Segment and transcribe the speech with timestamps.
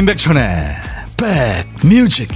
[0.00, 0.76] 임백천의
[1.18, 2.30] 백뮤직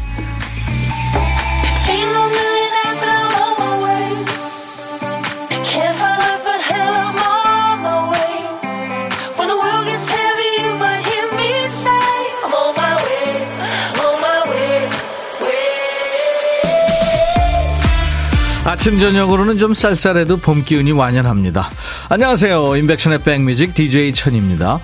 [18.67, 21.71] 아침 저녁으로는 좀 쌀쌀해도 봄 기운이 완연합니다.
[22.11, 22.77] 안녕하세요.
[22.77, 24.81] 임백천의 백뮤직 DJ 천입니다.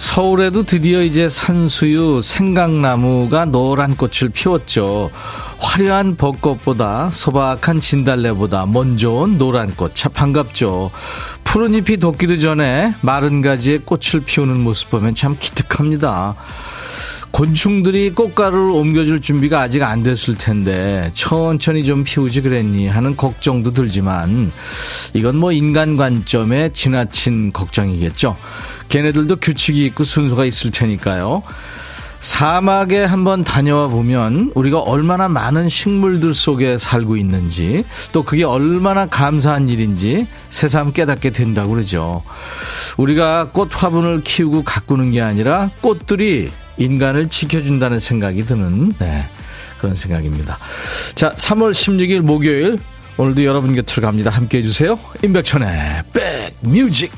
[0.00, 5.10] 서울에도 드디어 이제 산수유 생강나무가 노란 꽃을 피웠죠.
[5.58, 9.94] 화려한 벚꽃보다 소박한 진달래보다 먼저 온 노란 꽃.
[9.94, 10.90] 참 반갑죠.
[11.44, 16.34] 푸른 잎이 돋기도 전에 마른 가지에 꽃을 피우는 모습 보면 참 기특합니다.
[17.30, 24.50] 곤충들이 꽃가루를 옮겨줄 준비가 아직 안 됐을 텐데 천천히 좀 피우지 그랬니 하는 걱정도 들지만
[25.12, 28.36] 이건 뭐 인간 관점에 지나친 걱정이겠죠.
[28.90, 31.42] 걔네들도 규칙이 있고 순서가 있을 테니까요.
[32.20, 39.70] 사막에 한번 다녀와 보면 우리가 얼마나 많은 식물들 속에 살고 있는지 또 그게 얼마나 감사한
[39.70, 42.22] 일인지 새삼 깨닫게 된다고 그러죠.
[42.98, 49.24] 우리가 꽃 화분을 키우고 가꾸는 게 아니라 꽃들이 인간을 지켜준다는 생각이 드는 네,
[49.80, 50.58] 그런 생각입니다.
[51.14, 52.78] 자, 3월 16일 목요일
[53.16, 54.30] 오늘도 여러분 곁으로 갑니다.
[54.30, 54.98] 함께 해주세요.
[55.22, 56.02] 임백천의
[56.62, 57.12] 백뮤직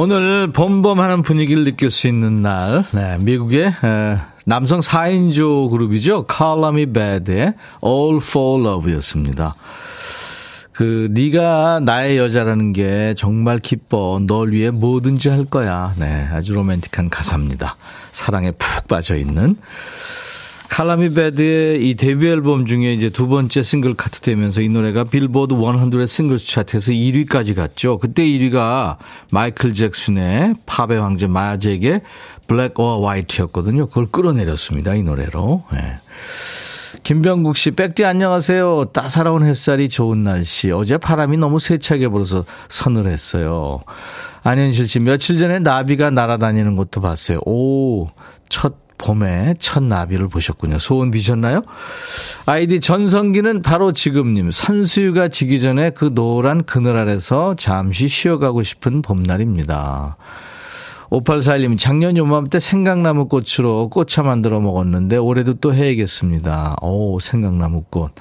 [0.00, 6.24] 오늘 봄봄하는 분위기를 느낄 수 있는 날, 네, 미국의 에, 남성 4인조 그룹이죠.
[6.72, 9.56] Me Bad의 All for Love였습니다.
[10.70, 14.20] 그 네가 나의 여자라는 게 정말 기뻐.
[14.24, 15.92] 널 위해 뭐든지 할 거야.
[15.96, 17.76] 네, 아주 로맨틱한 가사입니다.
[18.12, 19.56] 사랑에 푹 빠져 있는.
[20.68, 25.54] 칼라미 베드의 이 데뷔 앨범 중에 이제 두 번째 싱글 커트 되면서 이 노래가 빌보드
[25.54, 27.98] 100 싱글 차트에서 1위까지 갔죠.
[27.98, 28.96] 그때 1위가
[29.30, 32.02] 마이클 잭슨의 팝의 황제 마잭의
[32.46, 33.86] Black or White였거든요.
[33.86, 34.94] 그걸 끌어내렸습니다.
[34.94, 35.64] 이 노래로.
[35.72, 35.96] 네.
[37.02, 38.86] 김병국 씨, 백디 안녕하세요.
[38.92, 40.70] 따사로운 햇살이 좋은 날씨.
[40.70, 43.82] 어제 바람이 너무 세차게 불어서 서늘했어요.
[44.42, 47.40] 안현실 씨, 며칠 전에 나비가 날아다니는 것도 봤어요.
[47.46, 48.08] 오,
[48.48, 50.78] 첫 봄에 첫 나비를 보셨군요.
[50.78, 51.62] 소원 비셨나요?
[52.46, 54.50] 아이디 전성기는 바로 지금님.
[54.50, 60.16] 산수유가 지기 전에 그 노란 그늘 아래서 잠시 쉬어가고 싶은 봄날입니다.
[61.10, 66.76] 5841님, 작년 요맘때 생강나무 꽃으로 꽃차 만들어 먹었는데 올해도 또 해야겠습니다.
[66.82, 68.12] 오, 생강나무 꽃.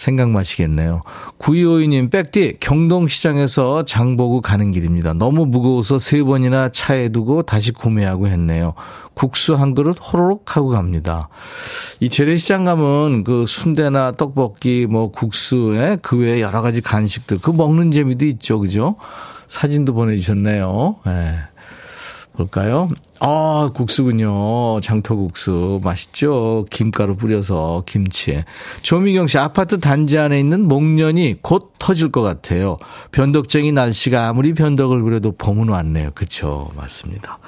[0.00, 1.02] 생각 마시겠네요.
[1.38, 5.12] 9252님, 백디, 경동시장에서 장보고 가는 길입니다.
[5.12, 8.72] 너무 무거워서 세 번이나 차에 두고 다시 구매하고 했네요.
[9.12, 11.28] 국수 한 그릇 호로록 하고 갑니다.
[12.00, 17.90] 이 재래시장 가면 그 순대나 떡볶이, 뭐 국수에 그 외에 여러 가지 간식들, 그 먹는
[17.90, 18.58] 재미도 있죠.
[18.58, 18.96] 그죠?
[19.48, 20.96] 사진도 보내주셨네요.
[21.04, 21.34] 네.
[22.40, 22.88] 볼까요?
[23.20, 24.80] 아, 국수군요.
[24.80, 25.80] 장터국수.
[25.84, 26.64] 맛있죠?
[26.70, 28.44] 김가루 뿌려서 김치에.
[28.82, 32.78] 조미경 씨, 아파트 단지 안에 있는 목련이 곧 터질 것 같아요.
[33.12, 36.10] 변덕쟁이 날씨가 아무리 변덕을 부려도 봄은 왔네요.
[36.14, 36.70] 그쵸?
[36.76, 37.38] 맞습니다.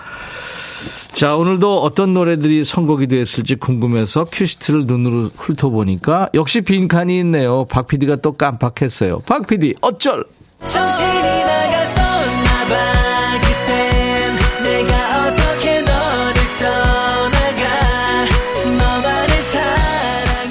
[1.12, 7.64] 자, 오늘도 어떤 노래들이 선곡이 됐을지 궁금해서 큐시트를 눈으로 훑어보니까 역시 빈칸이 있네요.
[7.66, 9.20] 박 PD가 또 깜빡했어요.
[9.20, 10.24] 박 PD, 어쩔!
[10.64, 12.01] 정신이 나갔었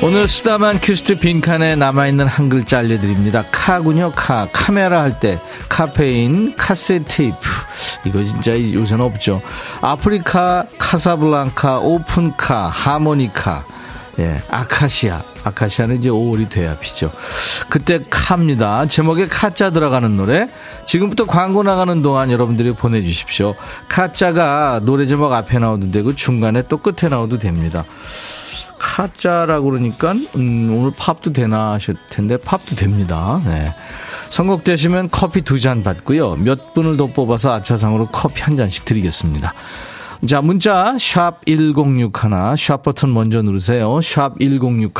[0.03, 3.43] 오늘 쓰다만 큐시트 빈칸에 남아있는 한 글자 알려드립니다.
[3.51, 4.47] 카군요, 카.
[4.51, 5.39] 카메라 할 때.
[5.69, 7.37] 카페인, 카세테이프.
[8.05, 9.43] 이거 진짜 요새는 없죠.
[9.79, 13.63] 아프리카, 카사블랑카, 오픈카, 하모니카.
[14.17, 15.21] 예, 아카시아.
[15.43, 17.11] 아카시아는 이제 5월이 돼야 피죠.
[17.69, 18.87] 그때 카입니다.
[18.87, 20.47] 제목에 카자 들어가는 노래.
[20.85, 23.53] 지금부터 광고 나가는 동안 여러분들이 보내주십시오.
[23.87, 27.85] 카자가 노래 제목 앞에 나오던데 그 중간에 또 끝에 나오도 됩니다.
[28.91, 33.41] 카자라고 그러니까 음, 오늘 팝도 되나 하실 텐데 팝도 됩니다.
[33.45, 33.73] 네.
[34.29, 36.35] 선곡되시면 커피 두 잔 받고요.
[36.37, 39.53] 몇 분을 더 뽑아서 아차상으로 커피 한 잔씩 드리겠습니다.
[40.27, 42.11] 자, 문자 샵 1061,
[42.55, 43.99] 샵 버튼 먼저 누르세요.
[44.01, 44.93] 샵 1061.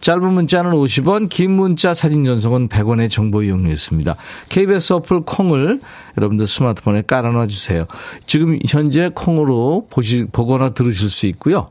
[0.00, 4.16] 짧은 문자는 50원, 긴 문자 사진 전송은 100원의 정보 이용료 있습니다.
[4.48, 5.80] KBS 어플 콩을
[6.16, 7.86] 여러분들 스마트폰에 깔아놔 주세요.
[8.24, 11.68] 지금 현재 콩으로 보시, 보거나 들으실 수 있고요.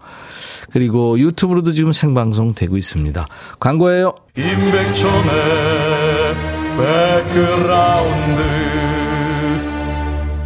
[0.72, 3.28] 그리고 유튜브로도 지금 생방송 되고 있습니다.
[3.60, 4.14] 광고예요.
[4.38, 5.26] 임백천의
[6.78, 8.65] 백그라운드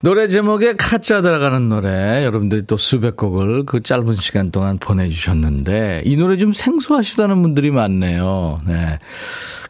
[0.00, 6.16] 노래 제목에 카자 들어가는 노래 여러분들이 또 수백 곡을 그 짧은 시간 동안 보내주셨는데 이
[6.16, 8.60] 노래 좀 생소하시다는 분들이 많네요.
[8.64, 9.00] 네.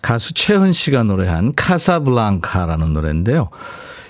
[0.03, 3.49] 가수 최헌 씨가 노래한 카사블랑카라는 노래인데요.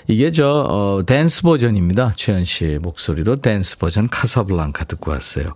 [0.08, 2.14] 이게 저 어, 댄스 버전입니다.
[2.16, 5.52] 최헌 씨의 목소리로 댄스 버전 카사블랑카 듣고 왔어요.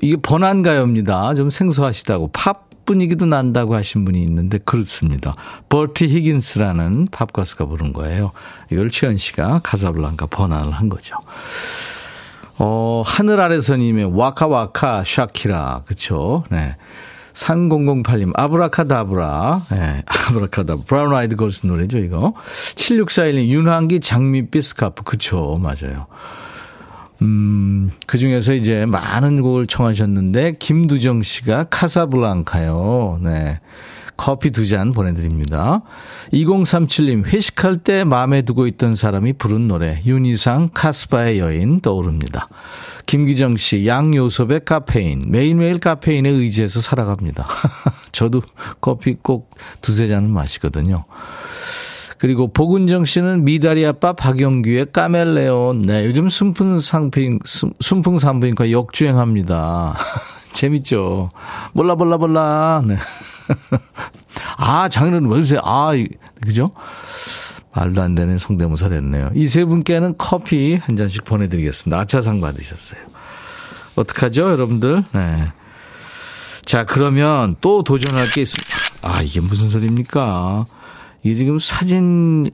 [0.00, 1.34] 이게 번안 가요입니다.
[1.34, 5.32] 좀 생소하시다고 팝 분위기도 난다고 하신 분이 있는데 그렇습니다.
[5.68, 8.32] 버티 히긴스라는 팝 가수가 부른 거예요.
[8.72, 11.14] 이걸 최헌 씨가 카사블랑카 번안을 한 거죠.
[12.58, 16.42] 어, 하늘 아래서님의 와카와카 샤키라 그쵸?
[16.50, 16.76] 네.
[17.32, 19.66] 3008님, 아브라카다브라.
[19.70, 20.84] 네, 아브라카다브라.
[20.84, 22.34] 브라운 아이드 걸스 노래죠, 이거.
[22.74, 25.04] 7641님, 윤항기 장밋빛 스카프.
[25.04, 26.08] 그쵸, 맞아요.
[27.22, 33.20] 음, 그 중에서 이제 많은 곡을 청하셨는데, 김두정 씨가 카사블랑카요.
[33.22, 33.60] 네.
[34.16, 35.80] 커피 두 잔 보내드립니다.
[36.34, 42.48] 2037님, 회식할 때 마음에 두고 있던 사람이 부른 노래, 윤희상 카스바의 여인 떠오릅니다.
[43.06, 45.22] 김기정 씨, 양요섭의 카페인.
[45.28, 47.46] 매일매일 카페인에 의지해서 살아갑니다.
[48.12, 48.42] 저도
[48.82, 51.06] 커피 꼭 두세 잔은 마시거든요.
[52.20, 55.82] 그리고 복은정 씨는 미다리 아빠 박영규의 까멜레온.
[55.82, 57.38] 네, 요즘 순풍 상품,
[57.80, 59.94] 순풍 산부인과 역주행합니다.
[60.52, 61.30] 재밌죠?
[61.72, 62.82] 몰라, 몰라, 몰라.
[62.86, 62.98] 네.
[64.58, 64.86] 아,
[65.30, 65.60] 왜 주세요?
[65.64, 65.92] 아,
[66.42, 66.70] 그죠?
[67.72, 69.30] 말도 안 되는 성대모사 됐네요.
[69.34, 72.00] 이 세 분께는 커피 한 잔씩 보내드리겠습니다.
[72.00, 73.00] 아차상 받으셨어요.
[73.96, 75.04] 어떡하죠, 여러분들?
[75.12, 75.52] 네.
[76.66, 78.76] 자, 그러면 또 도전할 게 있습니다.
[79.08, 80.66] 아, 이게 무슨 소리입니까?
[81.22, 82.50] 이게 지금 사진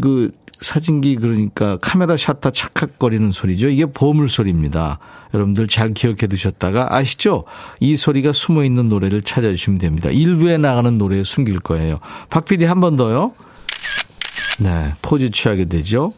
[0.00, 0.30] 그
[0.60, 3.68] 사진기 그러니까 카메라 샷터 착각거리는 소리죠.
[3.68, 4.98] 이게 보물 소리입니다.
[5.32, 7.44] 여러분들 잘 기억해 두셨다가 아시죠?
[7.78, 10.10] 이 소리가 숨어 있는 노래를 찾아주시면 됩니다.
[10.10, 12.00] 일부에 나가는 노래에 숨길 거예요.
[12.28, 13.32] 박 PD 한 번 더요.
[14.58, 16.12] 네, 포즈 취하게 되죠.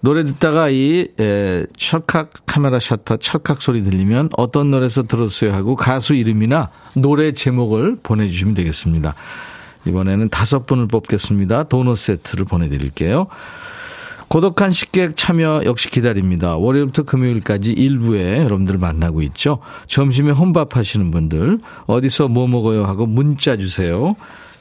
[0.00, 6.14] 노래 듣다가 이 에, 찰칵 카메라 셔터 찰칵 소리 들리면 어떤 노래에서 들었어요 하고 가수
[6.14, 9.14] 이름이나 노래 제목을 보내주시면 되겠습니다.
[9.86, 11.64] 이번에는 다섯 분을 뽑겠습니다.
[11.64, 13.26] 도넛 세트를 보내드릴게요.
[14.28, 16.56] 고독한 식객 참여 역시 기다립니다.
[16.56, 19.58] 월요일부터 금요일까지 일부에 여러분들 만나고 있죠.
[19.86, 24.16] 점심에 혼밥 하시는 분들 어디서 뭐 먹어요 하고 문자 주세요.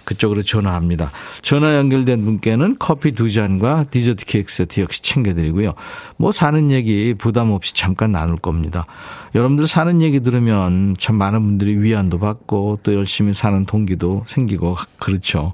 [0.05, 1.11] 그쪽으로 전화합니다.
[1.41, 5.73] 전화 연결된 분께는 커피 두 잔과 디저트 케이크 세트 역시 챙겨드리고요.
[6.17, 8.85] 뭐 사는 얘기 부담 없이 잠깐 나눌 겁니다.
[9.35, 15.53] 여러분들 사는 얘기 들으면 참 많은 분들이 위안도 받고 또 열심히 사는 동기도 생기고 그렇죠.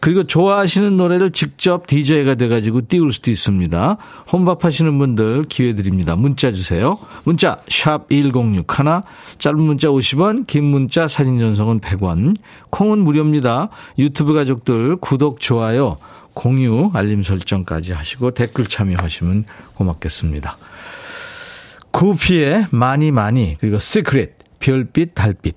[0.00, 3.96] 그리고 좋아하시는 노래를 직접 DJ가 돼가지고 띄울 수도 있습니다.
[4.30, 6.14] 혼밥 하시는 분들 기회 드립니다.
[6.14, 6.98] 문자 주세요.
[7.24, 8.66] 문자 샵 1061,
[9.38, 12.36] 짧은 문자 50원, 긴 문자 사진 전송은 100원,
[12.70, 13.70] 콩은 무료입니다.
[13.98, 15.96] 유튜브 가족들 구독, 좋아요,
[16.32, 20.56] 공유, 알림 설정까지 하시고 댓글 참여하시면 고맙겠습니다.
[21.92, 25.56] 구피의 많이 많이 그리고 시크릿 별빛 달빛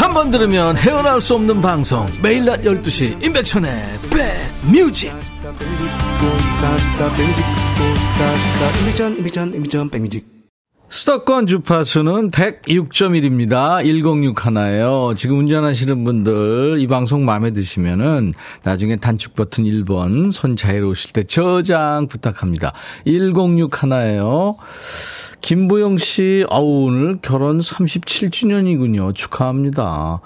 [0.00, 3.70] 한 번 들으면 헤어나올 수 없는 방송 매일 낮 12시 임백천의
[4.10, 5.12] 백뮤직
[10.92, 13.80] 수도권 주파수는 106.1입니다.
[13.84, 15.12] 106 하나예요.
[15.16, 18.32] 지금 운전하시는 분들 이 방송 마음에 드시면은
[18.64, 22.72] 나중에 단축 버튼 1번 손 자유로우실 때 저장 부탁합니다.
[23.04, 24.56] 106 하나예요.
[25.40, 29.14] 김보영 씨, 아우, 오늘 결혼 37주년이군요.
[29.14, 30.20] 축하합니다.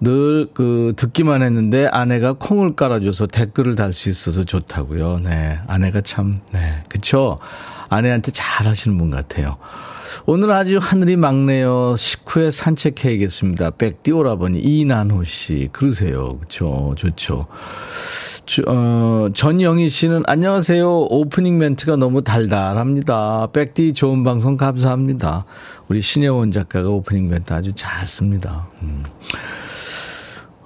[0.00, 5.20] 늘, 그, 듣기만 했는데 아내가 콩을 깔아줘서 댓글을 달 수 있어서 좋다고요.
[5.24, 5.58] 네.
[5.66, 6.82] 아내가 참, 네.
[6.88, 7.38] 그쵸?
[7.88, 9.56] 아내한테 잘 하시는 분 같아요.
[10.24, 11.96] 오늘 아주 하늘이 막네요.
[11.98, 13.70] 식후에 산책해야겠습니다.
[13.72, 15.68] 백띠 오라버니 이난호 씨.
[15.72, 16.28] 그러세요.
[16.40, 16.94] 그쵸?
[16.96, 17.46] 좋죠.
[18.48, 21.08] 주, 어, 전영희 씨는 안녕하세요.
[21.10, 23.48] 오프닝 멘트가 너무 달달합니다.
[23.52, 25.44] 백디 좋은 방송 감사합니다.
[25.88, 28.66] 우리 신혜원 작가가 오프닝 멘트 아주 잘 씁니다.
[28.80, 29.02] 음.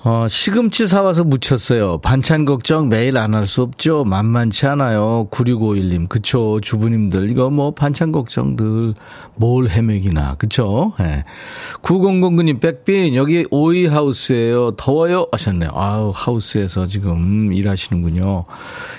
[0.05, 1.99] 어, 시금치 사와서 무쳤어요.
[1.99, 4.03] 반찬 걱정 매일 안 할 수 없죠.
[4.05, 5.29] 만만치 않아요.
[5.31, 6.09] 9651님.
[6.09, 6.59] 그쵸.
[6.61, 7.31] 주부님들.
[7.31, 8.95] 이거 뭐 반찬 걱정들
[9.37, 10.35] 뭘 헤매기나.
[10.39, 10.93] 그쵸.
[10.99, 11.05] 예.
[11.05, 11.25] 네.
[11.83, 15.29] 9009님, 백빈, 여기 오이 하우스예요 더워요?
[15.31, 15.71] 하셨네요.
[15.73, 18.45] 아우, 하우스에서 지금 일하시는군요.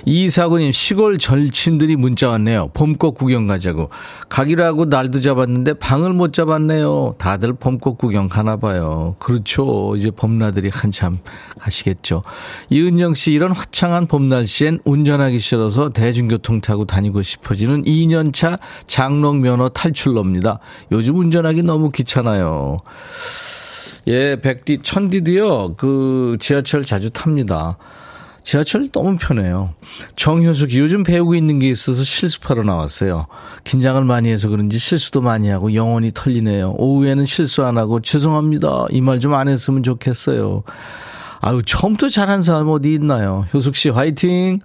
[0.05, 2.69] 이사구님, 시골 절친들이 문자 왔네요.
[2.74, 3.89] 봄꽃 구경 가자고.
[4.29, 7.15] 가기로 하고 날도 잡았는데 방을 못 잡았네요.
[7.17, 9.15] 다들 봄꽃 구경 가나 봐요.
[9.19, 9.95] 그렇죠.
[9.98, 11.19] 이제 봄나들이 한참
[11.59, 12.23] 가시겠죠.
[12.69, 19.67] 이은영 씨 이런 화창한 봄 날씨엔 운전하기 싫어서 대중교통 타고 다니고 싶어지는 2년차 장롱 면허
[19.69, 20.59] 탈출로입니다.
[20.91, 22.79] 요즘 운전하기 너무 귀찮아요.
[24.07, 27.77] 예, 백디, 천디도요, 그 지하철 자주 탑니다.
[28.43, 29.73] 지하철 너무 편해요.
[30.15, 33.27] 정효숙이 요즘 배우고 있는 게 있어서 실습하러 나왔어요.
[33.63, 36.75] 긴장을 많이 해서 그런지 실수도 많이 하고 영혼이 털리네요.
[36.77, 38.88] 오후에는 실수 안 하고 죄송합니다.
[38.91, 40.63] 이 말 좀 안 했으면 좋겠어요.
[41.39, 43.45] 아유, 처음부터 잘한 사람 어디 있나요?
[43.53, 44.59] 효숙 씨 화이팅!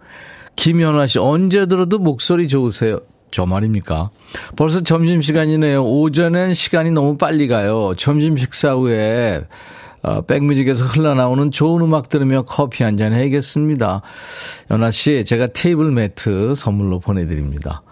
[0.56, 3.00] 김연아 씨 언제 들어도 목소리 좋으세요.
[3.30, 4.10] 저 말입니까?
[4.56, 5.84] 벌써 점심시간이네요.
[5.84, 7.92] 오전엔 시간이 너무 빨리 가요.
[7.96, 9.44] 점심 식사 후에
[10.02, 14.02] 어, 백뮤직에서 흘러나오는 좋은 음악 들으며 커피 한 잔 해야겠습니다.
[14.70, 17.82] 연아 씨, 제가 테이블 매트 선물로 보내드립니다.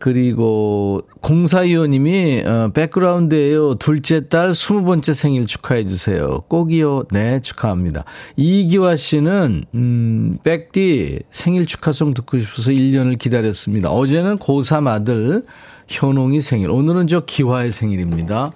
[0.00, 3.74] 그리고 공사위원님이 어, 백그라운드에요.
[3.76, 6.40] 둘째 딸 스무 번째 생일 축하해 주세요.
[6.48, 7.04] 꼭이요.
[7.10, 8.04] 네, 축하합니다.
[8.36, 13.90] 이기화 씨는 음, 백디 생일 축하송 듣고 싶어서 1년을 기다렸습니다.
[13.90, 15.44] 어제는 고3 아들
[15.88, 16.70] 현홍이 생일.
[16.70, 18.52] 오늘은 저 기화의 생일입니다.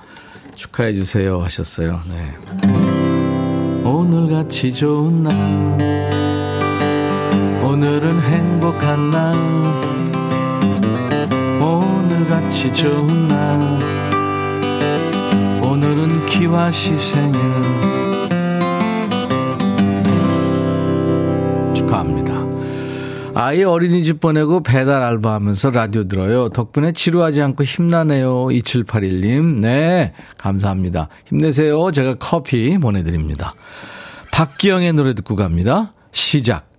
[0.54, 2.00] 축하해 주세요 하셨어요.
[2.08, 3.82] 네.
[3.84, 5.32] 오늘같이 좋은 날
[7.62, 9.34] 오늘은 행복한 날
[11.60, 13.60] 오늘같이 좋은 날
[15.62, 17.40] 오늘은 기와 시 생일
[21.74, 22.51] 축하합니다.
[23.34, 26.50] 아이 어린이집 보내고 배달 알바하면서 라디오 들어요.
[26.50, 28.46] 덕분에 지루하지 않고 힘나네요.
[28.46, 29.60] 2781님.
[29.60, 31.08] 네, 감사합니다.
[31.26, 31.90] 힘내세요.
[31.92, 33.54] 제가 커피 보내드립니다.
[34.32, 35.92] 박기영의 노래 듣고 갑니다.
[36.12, 36.71] 시작.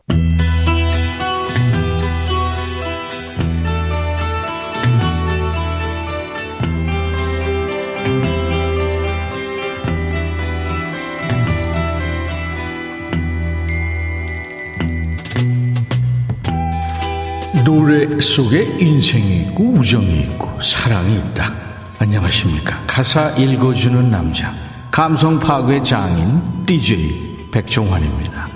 [17.63, 21.53] 노래 속에 인생이 있고 우정이 있고 사랑이 있다.
[21.99, 22.83] 안녕하십니까.
[22.85, 24.53] 가사 읽어주는 남자.
[24.91, 28.47] 감성 파괴 장인 DJ 백종환입니다.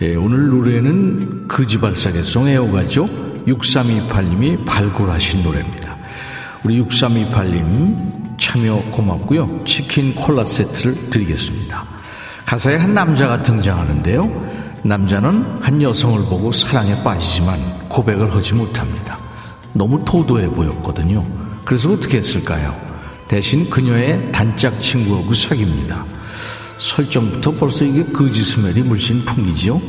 [0.00, 3.08] 예, 오늘 노래는 그지발사계송 애호가죠.
[3.46, 5.96] 6328님이 발굴하신 노래입니다.
[6.64, 9.64] 우리 6328님 참여 고맙고요.
[9.64, 11.84] 치킨 콜라 세트를 드리겠습니다.
[12.46, 14.57] 가사에 한 남자가 등장하는데요.
[14.84, 19.18] 남자는 한 여성을 보고 사랑에 빠지지만 고백을 하지 못합니다.
[19.72, 21.24] 너무 도도해 보였거든요.
[21.64, 22.74] 그래서 어떻게 했을까요?
[23.26, 26.04] 대신 그녀의 단짝 친구하고 사귑니다.
[26.78, 29.80] 설정부터 벌써 이게 거지 smell이 물씬 풍기죠?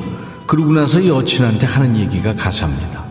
[0.45, 3.05] 그러고 나서 여친한테 하는 얘기가 가사입니다.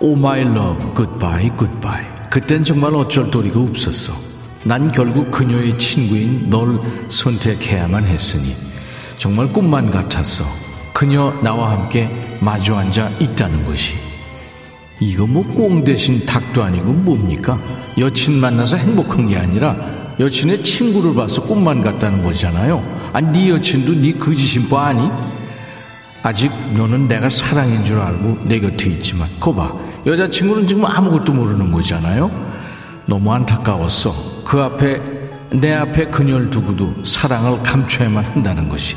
[0.00, 4.14] Oh my love goodbye goodbye 그땐 정말 어쩔 도리가 없었어.
[4.64, 6.78] 난 결국 그녀의 친구인 널
[7.10, 8.56] 선택해야만 했으니
[9.18, 10.44] 정말 꿈만 같았어.
[10.92, 12.08] 그녀 나와 함께
[12.40, 13.96] 마주 앉아 있다는 것이
[15.00, 17.58] 이거 뭐 꽁 대신 닭도 아니고 뭡니까?
[17.98, 19.74] 여친 만나서 행복한 게 아니라
[20.18, 22.82] 여친의 친구를 봐서 꿈만 같다는 거잖아요.
[23.12, 25.08] 아니 네 여친도 네 거짓인보 아니?
[26.22, 29.72] 아직 너는 내가 사랑인 줄 알고 내 곁에 있지만 거봐
[30.04, 32.30] 여자친구는 지금 아무것도 모르는 거잖아요.
[33.06, 34.44] 너무 안타까웠어.
[34.44, 35.00] 그 앞에
[35.52, 38.96] 내 앞에 그녀를 두고도 사랑을 감춰야만 한다는 것이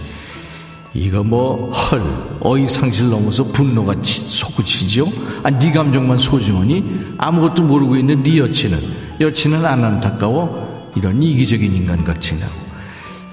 [0.93, 2.01] 이거 뭐 헐
[2.41, 5.07] 어이상실 넘어서 분노가 치, 솟구치죠?
[5.43, 7.15] 아, 네 감정만 소중하니?
[7.17, 8.79] 아무것도 모르고 있는 네 여친은?
[9.19, 10.91] 여친은 안 안타까워?
[10.95, 12.45] 이런 이기적인 인간 같이나.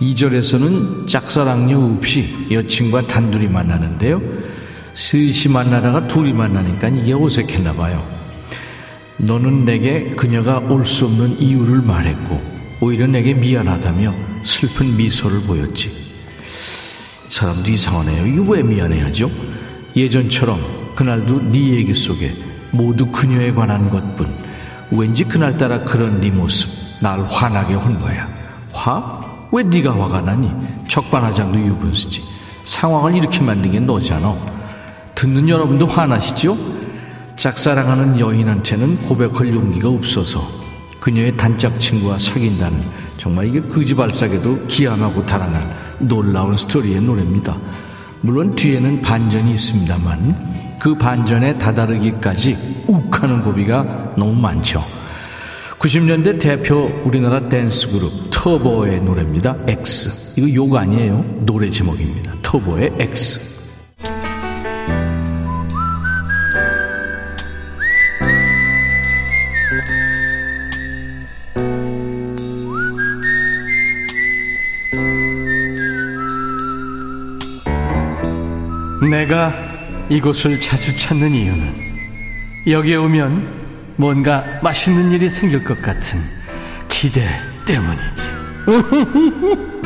[0.00, 4.22] 2절에서는 짝사랑녀 없이 여친과 단둘이 만나는데요.
[4.94, 8.06] 셋이 만나다가 둘이 만나니까 이게 어색했나 봐요.
[9.18, 12.40] 너는 내게 그녀가 올 수 없는 이유를 말했고
[12.80, 16.09] 오히려 내게 미안하다며 슬픈 미소를 보였지
[17.30, 18.26] 사람도 이상하네요.
[18.26, 19.30] 이거 왜 미안해하죠?
[19.94, 20.60] 예전처럼
[20.96, 22.34] 그날도 네 얘기 속에
[22.72, 24.28] 모두 그녀에 관한 것뿐
[24.90, 26.68] 왠지 그날따라 그런 네 모습
[27.00, 28.28] 날 화나게 한 거야.
[28.72, 29.20] 화?
[29.52, 30.50] 왜 네가 화가 나니?
[30.88, 32.22] 적반하장도 유분수지.
[32.64, 34.36] 상황을 이렇게 만든 게 너잖아.
[35.14, 36.58] 듣는 여러분도 화나시죠?
[37.36, 40.46] 짝사랑하는 여인한테는 고백할 용기가 없어서
[40.98, 42.82] 그녀의 단짝 친구와 사귄다는
[43.16, 47.56] 정말 이게 거지발사게도 기함하고 달아날 놀라운 스토리의 노래입니다.
[48.22, 54.82] 물론 뒤에는 반전이 있습니다만 그 반전에 다다르기까지 욱하는 고비가 너무 많죠.
[55.78, 59.56] 90년대 대표 우리나라 댄스 그룹 터보의 노래입니다.
[59.66, 60.38] X.
[60.38, 61.24] 이거 욕 아니에요.
[61.40, 62.34] 노래 제목입니다.
[62.42, 63.49] 터보의 X.
[79.10, 79.52] 내가
[80.08, 81.90] 이곳을 자주 찾는 이유는
[82.68, 83.60] 여기에 오면
[83.96, 86.20] 뭔가 맛있는 일이 생길 것 같은
[86.88, 87.20] 기대
[87.66, 88.40] 때문이지.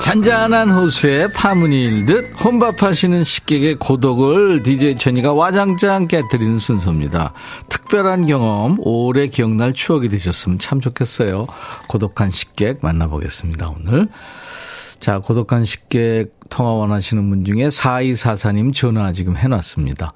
[0.00, 7.34] 잔잔한 호수에 파문이 일듯 혼밥하시는 식객의 고독을 DJ 천이가 와장창 깨뜨리는 순서입니다.
[7.68, 11.46] 특별한 경험, 오래 기억날 추억이 되셨으면 참 좋겠어요.
[11.88, 14.08] 고독한 식객 만나보겠습니다, 오늘.
[15.02, 20.10] 자, 고독한 식객 통화 원하시는 분 중에 4244님 전화 지금 해놨습니다.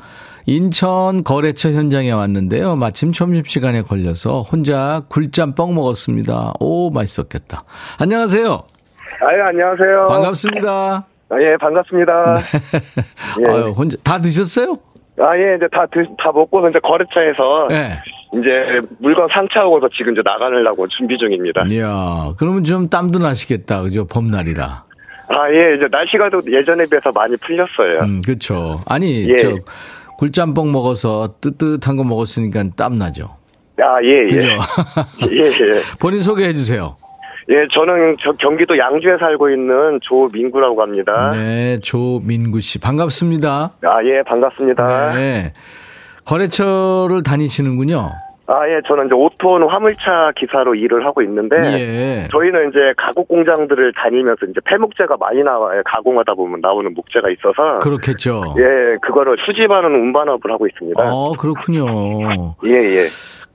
[0.46, 2.76] 인천 거래처 현장에 왔는데요.
[2.76, 6.52] 마침 점심시간에 걸려서 혼자 굴짬뽕 먹었습니다.
[6.60, 7.64] 오, 맛있었겠다.
[8.00, 8.46] 안녕하세요.
[8.46, 10.04] 아유, 안녕하세요.
[10.04, 11.04] 반갑습니다.
[11.30, 12.34] 아, 예, 반갑습니다.
[12.34, 13.42] 네.
[13.42, 13.52] 예.
[13.52, 14.76] 아유, 혼자, 다 드셨어요?
[15.18, 17.66] 아, 예, 이제 다, 드, 다 먹고서 이제 거래처에서.
[17.70, 17.90] 네.
[18.34, 21.64] 이제 물건 상차하고서 지금 이제 나가려고 준비 중입니다.
[21.68, 23.82] 이야, 그러면 좀 땀도 나시겠다.
[23.82, 24.06] 그죠?
[24.06, 24.84] 봄날이라.
[25.28, 28.00] 아, 예, 이제 날씨가 또 예전에 비해서 많이 풀렸어요.
[28.00, 28.80] 음, 그렇죠.
[28.86, 29.36] 아니, 예.
[29.36, 29.56] 저,
[30.18, 33.28] 굴짬뽕 먹어서 뜨뜻한 거 먹었으니까 땀 나죠.
[33.78, 34.34] 아, 예, 예.
[34.34, 34.48] 그죠?
[35.30, 35.80] 예, 예.
[36.00, 36.96] 본인 소개해 주세요.
[37.48, 41.30] 예, 저는 저 경기도 양주에 살고 있는 조민구라고 합니다.
[41.32, 42.80] 네, 조민구 씨.
[42.80, 43.72] 반갑습니다.
[43.82, 45.14] 아, 예, 반갑습니다.
[45.14, 45.52] 네.
[46.26, 48.10] 거래처를 다니시는군요.
[48.48, 52.28] 아, 예, 저는 이제 오토 화물차 기사로 일을 하고 있는데, 예.
[52.30, 55.82] 저희는 이제 가구 공장들을 다니면서 이제 폐목재가 많이 나와요.
[55.84, 57.80] 가공하다 보면 나오는 목재가 있어서.
[57.80, 58.54] 그렇겠죠.
[58.58, 61.02] 예, 그거를 수집하는 운반업을 하고 있습니다.
[61.02, 62.54] 아, 그렇군요.
[62.68, 63.06] 예, 예.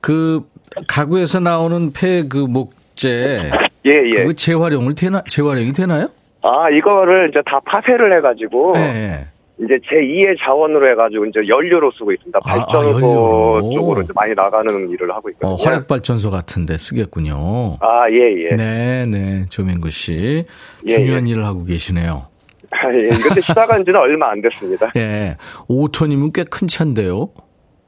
[0.01, 0.41] 그,
[0.89, 3.49] 가구에서 나오는 폐 그 목재.
[3.85, 4.23] 예, 예.
[4.25, 6.09] 그 재활용을 되나, 재활용이 되나요?
[6.43, 8.73] 아, 이거를 이제 다 파쇄를 해가지고.
[8.75, 9.27] 예.
[9.63, 12.39] 이제 제2의 자원으로 해가지고 이제 연료로 쓰고 있습니다.
[12.43, 15.51] 아, 발전소 아, 쪽으로 이제 많이 나가는 일을 하고 있거든요.
[15.51, 17.77] 어, 화력 발전소 같은데 쓰겠군요.
[17.79, 18.55] 아, 예, 예.
[18.55, 19.45] 네, 네.
[19.49, 20.45] 조민구 씨.
[20.87, 21.31] 예, 중요한 예.
[21.31, 22.25] 일을 하고 계시네요.
[22.71, 23.09] 아, 예.
[23.09, 24.91] 근데 시작한 지는 얼마 안 됐습니다.
[24.97, 25.35] 예.
[25.69, 27.29] 5톤이면 꽤 큰 차인데요.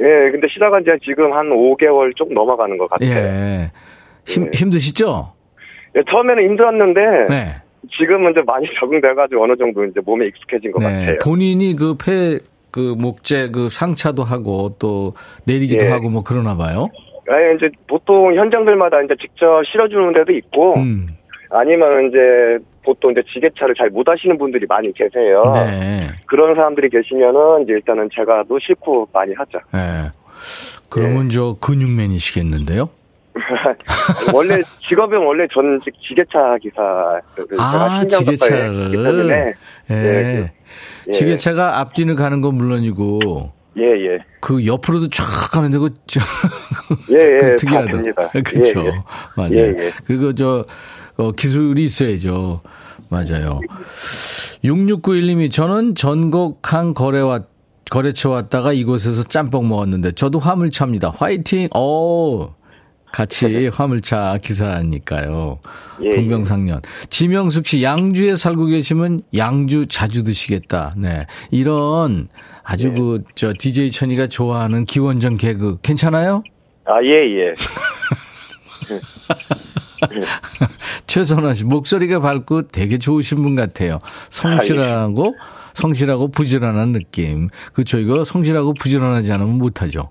[0.01, 3.09] 예, 근데 시작한 지는 지금 한 5개월 좀 넘어가는 것 같아요.
[3.09, 3.71] 예.
[4.27, 4.49] 힘, 예.
[4.53, 5.33] 힘드시죠?
[5.95, 7.01] 예, 처음에는 힘들었는데.
[7.29, 7.45] 네.
[7.91, 11.17] 지금은 이제 많이 적응돼가지고 어느 정도 이제 몸에 익숙해진 것 네, 같아요.
[11.23, 12.39] 본인이 그 폐,
[12.71, 15.13] 그 목재 그 상차도 하고 또
[15.45, 15.89] 내리기도 예.
[15.89, 16.89] 하고 뭐 그러나 봐요?
[17.27, 21.07] 네, 이제 보통 현장들마다 이제 직접 실어주는 데도 있고, 음.
[21.49, 22.17] 아니면 이제
[22.83, 25.41] 보통 이제 지게차를 잘 못 하시는 분들이 많이 계세요.
[25.53, 26.07] 네.
[26.25, 29.59] 그런 사람들이 계시면은 이제 일단은 제가 또 싣고 많이 하죠.
[29.71, 30.09] 네.
[30.89, 31.35] 그러면 네.
[31.35, 32.89] 저 근육맨이시겠는데요?
[34.33, 37.21] 원래 직업은 원래 전직 지게차 기사를
[37.59, 39.55] 아 지게차를.
[39.89, 39.95] 예.
[39.95, 39.95] 예.
[39.95, 40.49] 그,
[41.07, 41.11] 예.
[41.11, 44.13] 지게차가 앞뒤는 가는 건 물론이고 예예.
[44.13, 44.19] 예.
[44.39, 45.89] 그 옆으로도 쫙 가면 되고
[47.11, 48.01] 예예 그 특이하다.
[48.43, 48.83] 그렇죠
[49.35, 49.53] 맞아요.
[49.53, 49.91] 예, 예.
[50.05, 50.65] 그거 저
[51.17, 52.61] 어, 기술이 있어야죠.
[53.09, 53.59] 맞아요.
[54.63, 57.41] 6691님이 저는 전곡항 거래와
[57.89, 61.11] 거래처 왔다가 이곳에서 짬뽕 먹었는데 저도 화물차입니다.
[61.11, 61.69] 화이팅!
[61.75, 62.49] 오
[63.13, 65.59] 같이 화물차 기사니까요.
[66.01, 66.81] 예, 동병상련.
[67.09, 70.95] 지명숙 씨 양주에 살고 계시면 양주 자주 드시겠다.
[70.97, 71.27] 네.
[71.51, 72.27] 이런
[72.63, 72.91] 아주 예.
[72.91, 76.43] 그저 DJ 천이가 좋아하는 기원전 개그 괜찮아요?
[76.85, 77.53] 아, 예, 예.
[81.05, 83.99] 최선화 씨 목소리가 밝고 되게 좋으신 분 같아요.
[84.29, 85.31] 성실하고 아, 예.
[85.75, 87.49] 성실하고 부지런한 느낌.
[87.73, 87.99] 그렇죠.
[87.99, 90.09] 이거 성실하고 부지런하지 않으면 못하죠.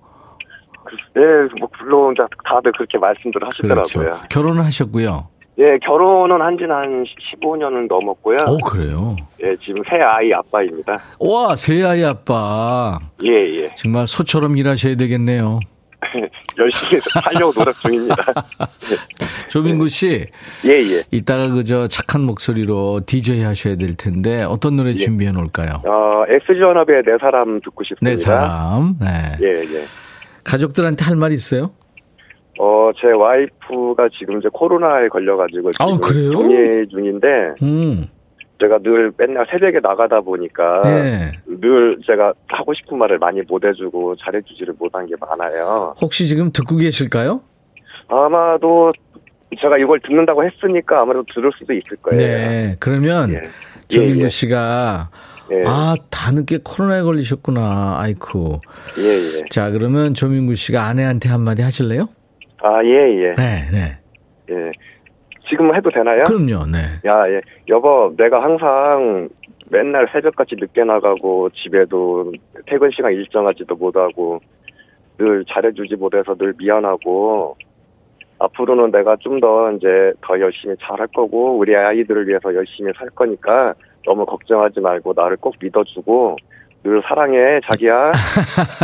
[1.15, 1.23] 네,
[1.59, 3.83] 뭐 물론 다들 그렇게 말씀들 하시더라고요.
[3.83, 4.29] 그렇죠.
[4.29, 5.29] 결혼을 하셨고요.
[5.59, 8.37] 예, 결혼은 한 지는 한 15년은 넘었고요.
[8.49, 9.17] 오, 그래요?
[9.43, 10.99] 예, 지금 새 아이 아빠입니다.
[11.19, 12.99] 와, 새 아이 아빠.
[13.23, 13.75] 예, 예.
[13.75, 15.61] 정말 소처럼 일하셔야 되겠네요.
[16.59, 18.17] 열심히 하려고 노력 중입니다.
[19.49, 20.27] 조민구 씨.
[20.65, 21.03] 예, 예.
[21.11, 24.97] 이따가 그저 착한 목소리로 DJ 하셔야 될 텐데 어떤 노래 예.
[24.97, 25.83] 준비해 놓을까요?
[25.87, 28.11] 어, 엑스전업의 내 사람 듣고 싶습니다.
[28.11, 28.97] 내 사람.
[29.01, 29.07] 네.
[29.43, 29.85] 예, 예.
[30.45, 31.73] 가족들한테 할말 있어요?
[32.59, 36.33] 어, 제 와이프가 지금 이제 코로나에 걸려가지고 아, 그래요?
[36.33, 37.27] 격리 중인데,
[37.63, 38.05] 음.
[38.61, 41.33] 제가 늘 맨날 새벽에 나가다 보니까 네.
[41.47, 45.95] 늘 제가 하고 싶은 말을 많이 못 해주고 잘해주지를 못한 게 많아요.
[46.01, 47.41] 혹시 지금 듣고 계실까요?
[48.07, 48.93] 아마도
[49.61, 52.19] 제가 이걸 듣는다고 했으니까 아무래도 들을 수도 있을 거예요.
[52.19, 52.77] 네.
[52.79, 53.43] 그러면 예.
[53.89, 54.29] 조민구 예, 예.
[54.29, 55.11] 씨가
[55.53, 55.63] 예.
[55.67, 57.99] 아, 다 늦게 코로나에 걸리셨구나.
[58.01, 58.61] 아이쿠.
[58.99, 59.49] 예, 예.
[59.51, 62.09] 자, 그러면 조민구 씨가 아내한테 한마디 하실래요?
[62.63, 62.89] 아, 예,
[63.25, 63.33] 예.
[63.37, 63.99] 네, 네.
[64.51, 64.73] 예.
[65.49, 66.25] 지금 해도 되나요?
[66.25, 66.79] 그럼요, 네.
[67.05, 67.41] 야, 예.
[67.69, 69.29] 여보, 내가 항상
[69.71, 72.33] 맨날 새벽까지 늦게 나가고 집에도
[72.67, 74.41] 퇴근 시간 일정하지도 못하고
[75.19, 77.57] 늘 잘해주지 못해서 늘 미안하고
[78.39, 83.75] 앞으로는 내가 좀 더 이제 더 열심히 잘할 거고 우리 아이들을 위해서 열심히 살 거니까
[84.05, 86.37] 너무 걱정하지 말고 나를 꼭 믿어주고
[86.85, 88.11] 늘 사랑해 자기야.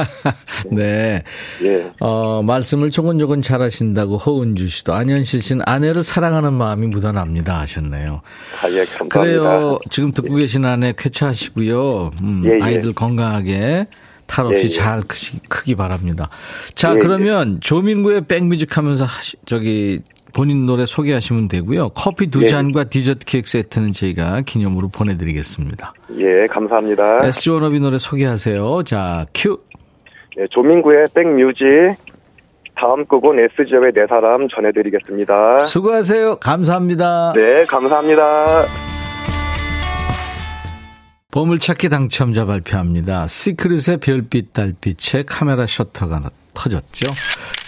[0.71, 1.23] 네.
[1.65, 1.91] 예.
[2.01, 8.21] 어 말씀을 조곤조곤 잘하신다고 허은주 씨도 안현실 씨는 아내를 사랑하는 마음이 묻어납니다 하셨네요.
[8.63, 9.21] 아, 예, 감사합니다.
[9.21, 9.79] 그래요.
[9.91, 12.11] 지금 듣고 계신 아내 쾌차하시고요.
[12.23, 12.59] 음, 예, 예.
[12.63, 13.89] 아이들 건강하게
[14.29, 14.69] 탈 없이 예, 예.
[14.69, 16.29] 잘 크시, 크기 바랍니다.
[16.75, 17.61] 자, 예, 그러면 예.
[17.61, 20.01] 조민구의 백뮤직 하면서 하시, 저기
[20.35, 21.91] 본인 노래 소개하시면 되고요.
[21.91, 22.47] 커피 두 예.
[22.49, 25.95] 잔과 디저트 케이크 세트는 저희가 기념으로 보내드리겠습니다.
[26.19, 27.25] 예, 감사합니다.
[27.25, 28.83] SG 워너비 노래 소개하세요.
[28.85, 29.59] 자, 큐.
[30.39, 31.97] 예, 조민구의 백뮤직.
[32.77, 35.59] 다음 곡은 SG워너비의 내 사람 전해드리겠습니다.
[35.59, 36.37] 수고하세요.
[36.37, 37.33] 감사합니다.
[37.35, 38.67] 네, 감사합니다.
[41.33, 43.27] 보물찾기 당첨자 발표합니다.
[43.27, 46.21] 시크릿의 별빛 달빛에 카메라 셔터가
[46.59, 47.07] 터졌죠.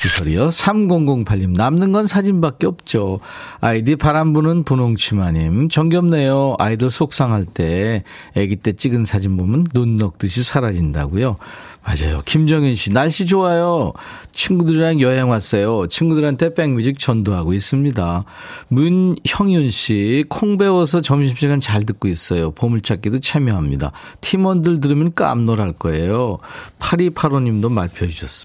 [0.05, 0.48] 이 소리요.
[0.48, 1.57] 3008님.
[1.57, 3.20] 남는 건 사진밖에 없죠.
[3.61, 5.68] 아이디 바람 부는 분홍치마님.
[5.68, 6.57] 정겹네요.
[6.59, 8.03] 아이들 속상할 때,
[8.37, 11.37] 아기 때 찍은 사진 보면 눈 녹듯이 사라진다고요.
[11.83, 12.21] 맞아요.
[12.25, 13.93] 김정현 씨, 날씨 좋아요.
[14.33, 15.87] 친구들이랑 여행 왔어요.
[15.88, 18.25] 친구들한테 백뮤직 전도하고 있습니다.
[18.69, 22.51] 문형윤 씨, 콩 배워서 점심시간 잘 듣고 있어요.
[22.53, 23.93] 보물찾기도 참여합니다.
[24.21, 26.38] 팀원들 들으면 깜놀할 거예요.
[26.79, 27.73] 8285님도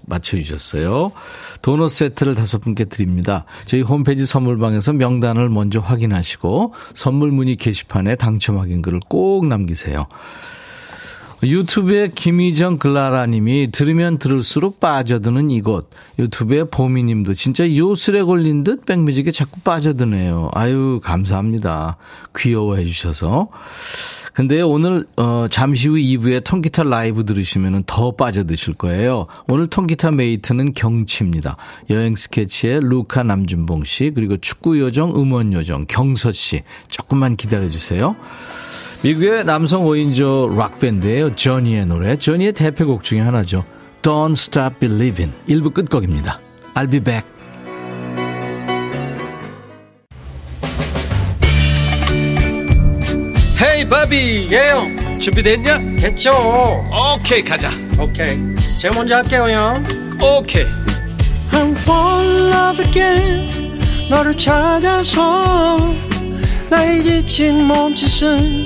[0.06, 1.12] 맞춰주셨 어요.
[1.62, 3.44] 도넛 세트를 다섯 분께 드립니다.
[3.66, 10.06] 저희 홈페이지 선물방에서 명단을 먼저 확인하시고 선물 문의 게시판에 당첨 확인글을 꼭 남기세요.
[11.48, 15.90] 유튜브에 김희정 글라라님이 들으면 들을수록 빠져드는 이곳.
[16.18, 20.50] 유튜브에 보미님도 진짜 요술에 걸린 듯 백뮤직에 자꾸 빠져드네요.
[20.54, 21.96] 아유 감사합니다.
[22.36, 23.48] 귀여워해 주셔서.
[24.32, 29.26] 근데 오늘 어 잠시 후 2부에 통기타 라이브 들으시면 더 빠져드실 거예요.
[29.48, 31.56] 오늘 통기타 mate는 경치입니다.
[31.88, 38.14] 여행 스케치의 루카 남준봉 씨 그리고 축구 요정 음원 요정 경서 씨 조금만 기다려 주세요.
[39.02, 41.34] 미국의 남성 5인조 락밴드예요.
[41.34, 42.16] 저니의 노래.
[42.16, 43.64] 저니의 대표곡 중에 하나죠.
[44.02, 45.32] Don't Stop Believing.
[45.48, 46.40] 1부 끝곡입니다.
[46.74, 47.26] I'll be back.
[53.62, 55.78] 헤이 바비 예영 준비됐냐?
[55.98, 56.32] 됐죠
[57.14, 58.38] 오케이 가자 오케이
[58.80, 59.84] 제가 먼저 할게요 형
[60.20, 60.64] 오케이
[61.52, 63.80] I'm fall in love again
[64.10, 65.94] 너를 찾아서
[66.68, 68.65] 나의 지친 몸짓은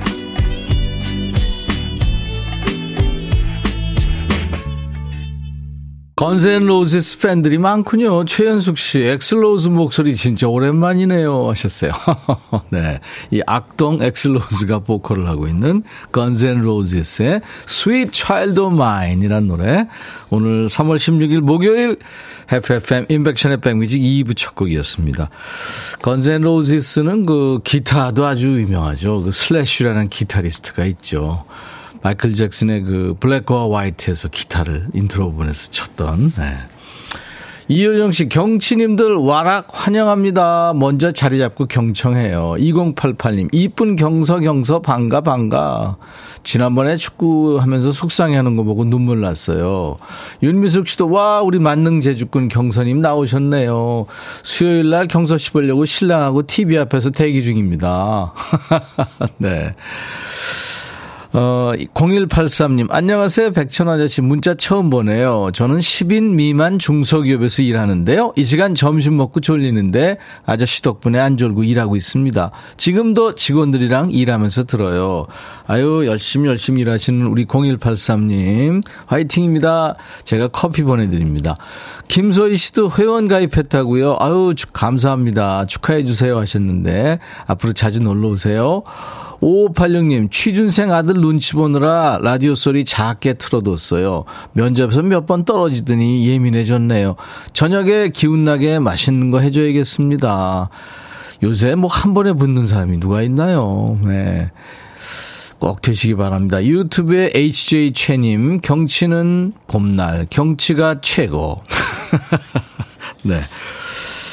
[6.21, 8.25] Guns N' Roses 팬들이 많군요.
[8.25, 11.49] 최현숙 씨, Axl Rose 목소리 진짜 오랜만이네요.
[11.49, 11.93] 하셨어요.
[12.69, 12.99] 네.
[13.31, 15.81] 이 악동 Axl Rose가 보컬을 하고 있는
[16.11, 19.87] Guns N' Roses의 Sweet Child O' Mine 이란 노래.
[20.29, 21.97] 오늘 3월 16일 목요일
[22.51, 25.27] FM 임백천의 백뮤직 2부 첫 곡이었습니다.
[26.03, 29.23] Guns N' Roses는 그 기타도 아주 유명하죠.
[29.23, 31.45] 그 Slash라는 기타리스트가 있죠.
[32.03, 36.57] 마이클 잭슨의 그 블랙과 화이트에서 기타를 인트로 부분에서 쳤던, 네.
[37.67, 40.73] 이효정 씨, 경치님들 와락 환영합니다.
[40.75, 42.55] 먼저 자리 잡고 경청해요.
[42.57, 45.95] 2088님, 이쁜 경서, 경서, 반가, 반가.
[46.43, 49.95] 지난번에 축구 하면서 속상해 하는 거 보고 눈물 났어요.
[50.43, 54.05] 윤미숙 씨도, 와, 우리 만능 제주꾼 경서님 나오셨네요.
[54.43, 58.33] 수요일 날 경서 씨 보려고 신랑하고 TV 앞에서 대기 중입니다.
[59.37, 59.75] 네.
[61.33, 63.51] 어, 0183님, 안녕하세요.
[63.51, 65.51] 백천 아저씨 문자 처음 보내요.
[65.53, 68.33] 저는 10인 미만 중소기업에서 일하는데요.
[68.35, 72.51] 이 시간 점심 먹고 졸리는데 아저씨 덕분에 안 졸고 일하고 있습니다.
[72.75, 75.25] 지금도 직원들이랑 일하면서 들어요.
[75.67, 79.95] 아유, 열심히 열심히 일하시는 우리 0183님, 화이팅입니다.
[80.25, 81.55] 제가 커피 보내드립니다.
[82.09, 84.17] 김소희 씨도 회원 가입했다고요.
[84.19, 85.65] 아유, 감사합니다.
[85.65, 88.83] 축하해 주세요 하셨는데 앞으로 자주 놀러 오세요.
[89.41, 94.25] 5586님, 취준생 아들 눈치 보느라 라디오 소리 작게 틀어뒀어요.
[94.53, 97.15] 면접에서 몇 번 떨어지더니 예민해졌네요.
[97.53, 100.69] 저녁에 기운나게 맛있는 거 해줘야겠습니다.
[101.43, 103.97] 요새 뭐 한 번에 붙는 사람이 누가 있나요?
[104.03, 104.51] 네.
[105.59, 106.63] 꼭 되시기 바랍니다.
[106.63, 111.61] 유튜브에 HJ 최님, 경치는 봄날, 경치가 최고.
[113.23, 113.41] 네.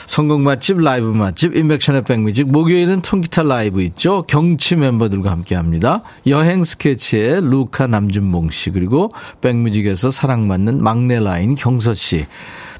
[0.08, 2.50] 성공 맛집, 라이브 맛집, 임백천의 백뮤직.
[2.50, 4.24] 목요일은 통기타 라이브 있죠.
[4.26, 6.02] 경치 멤버들과 함께 합니다.
[6.26, 12.24] 여행 스케치의 루카 남준봉 씨, 그리고 백뮤직에서 사랑받는 막내 라인 경서 씨.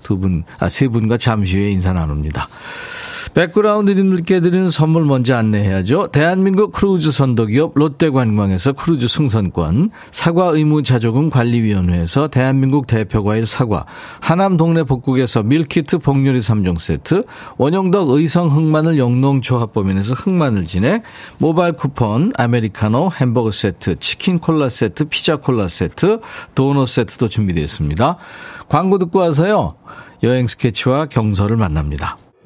[0.03, 2.49] 두 분, 아, 세 분과 잠시 후에 인사 나눕니다.
[3.35, 6.09] 백그라운드님들께 드리는 선물 먼저 안내해야죠.
[6.09, 13.87] 대한민국 크루즈 선도기업 롯데관광에서 크루즈 승선권, 사과 의무 자조금 관리위원회에서 대한민국 대표과일 사과,
[14.21, 17.25] 하남 동네 복국에서 밀키트 복요리 3종 세트,
[17.57, 21.03] 원영덕 의성 흑마늘 영농조합법인에서 흑마늘 진액,
[21.39, 26.21] 모바일 쿠폰, 아메리카노 햄버거 세트, 치킨 콜라 세트, 피자 콜라 세트,
[26.55, 28.17] 도넛 세트도 준비되어 있습니다.
[28.69, 29.75] 광고 듣고 와서요.
[30.23, 32.17] 여행 스케치와 경서를 만납니다.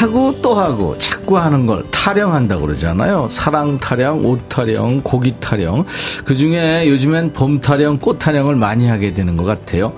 [0.00, 3.28] 하고 또 하고 자꾸 하는 걸 타령한다고 그러잖아요.
[3.28, 5.84] 사랑 타령, 옷 타령, 고기 타령.
[6.24, 9.92] 그 중에 요즘엔 봄 타령, 꽃 타령을 많이 하게 되는 것 같아요.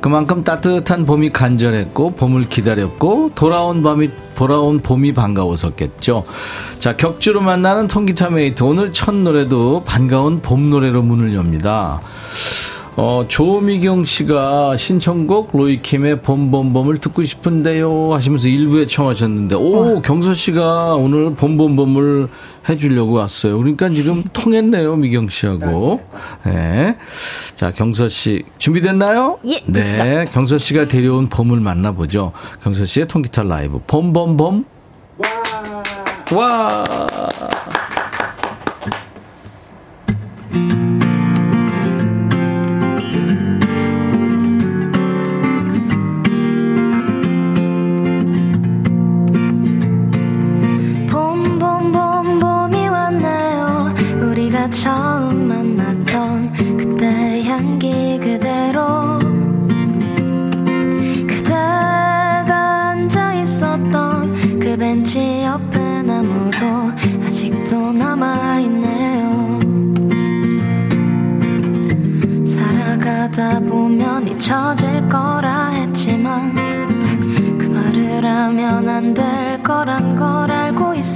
[0.00, 6.24] 그만큼 따뜻한 봄이 간절했고, 봄을 기다렸고, 돌아온 봄이, 돌아온 봄이 반가웠었겠죠.
[6.80, 8.64] 자, 격주로 만나는 통기타 mate.
[8.64, 12.00] 오늘 첫 노래도 반가운 봄 노래로 문을 엽니다.
[12.96, 21.34] 어, 조미경 씨가 신청곡 로이킴의 봄봄봄을 듣고 싶은데요 하시면서 일부에 청하셨는데 오 경서 씨가 오늘
[21.34, 22.28] 봄봄봄을
[22.68, 23.58] 해주려고 왔어요.
[23.58, 26.02] 그러니까 지금 통했네요 미경 씨하고.
[26.46, 26.96] 네.
[27.56, 29.38] 자 경서 씨 준비됐나요?
[29.46, 30.24] 예, 네.
[30.32, 32.32] 경서 씨가 데려온 봄을 만나보죠.
[32.62, 34.64] 경서 씨의 통기타 라이브 봄봄봄.
[36.32, 36.84] 와.
[36.84, 37.83] 봄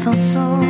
[0.08, 0.67] 알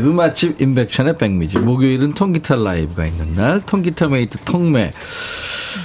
[0.00, 4.94] 라이브 맛집 임백천의 백뮤직 목요일은 통기타 라이브가 있는 날 통기타 mate 통매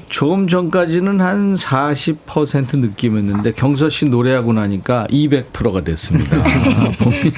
[0.07, 6.37] 조금 전까지는 한 40% 느낌이었는데 경서 씨 노래하고 나니까 200%가 됐습니다.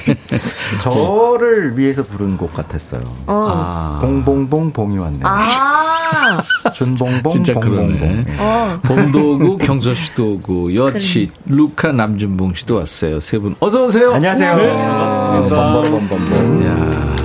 [0.80, 3.02] 저를 위해서 부른 곡 같았어요.
[3.26, 3.48] 어.
[3.50, 5.20] 아, 봄봄봄 봄이 왔네.
[5.24, 6.40] 아,
[6.72, 7.86] 준봉봉 진짜 봉봉봉.
[7.98, 8.24] 그러네.
[8.28, 8.36] 예.
[8.38, 8.78] 어.
[8.82, 13.20] 봄도 오고 경서 씨도 오고 여치 루카 남준봉 씨도 왔어요.
[13.20, 14.12] 세 분 어서 오세요.
[14.14, 14.56] 안녕하세요.
[15.48, 16.66] 범범범범범.
[16.66, 17.16] 야.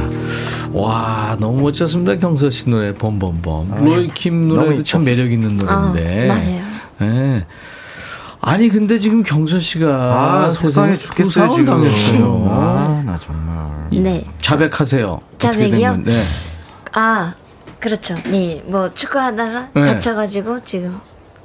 [0.71, 6.33] 와 너무 멋졌습니다 경서 씨 노래 범범범 로이 킴 노래도 참 매력 있는 노래인데 아,
[6.33, 6.63] 맞아요.
[7.03, 7.45] 예.
[8.41, 11.65] 아니 근데 지금 경서 씨가 아, 속상해 세상에 죽겠어요, 지금.
[11.65, 12.47] 당했어요.
[12.49, 13.69] 아, 나 정말.
[14.03, 14.25] 네.
[14.41, 15.19] 자백하세요.
[15.37, 15.89] 자백이요?
[15.91, 16.21] 건- 네.
[16.93, 17.33] 아,
[17.83, 18.15] 그렇죠.
[18.31, 19.85] 네, 뭐 축구하다가 네.
[19.85, 21.01] 다쳐가지고 지금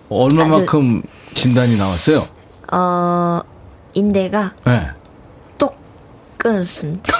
[0.08, 1.02] 얼마만큼
[1.34, 2.28] 진단이 나왔어요?
[2.72, 3.40] 어
[3.92, 4.86] 인대가 네.
[5.58, 5.76] 똑
[6.36, 7.12] 끊었습니다.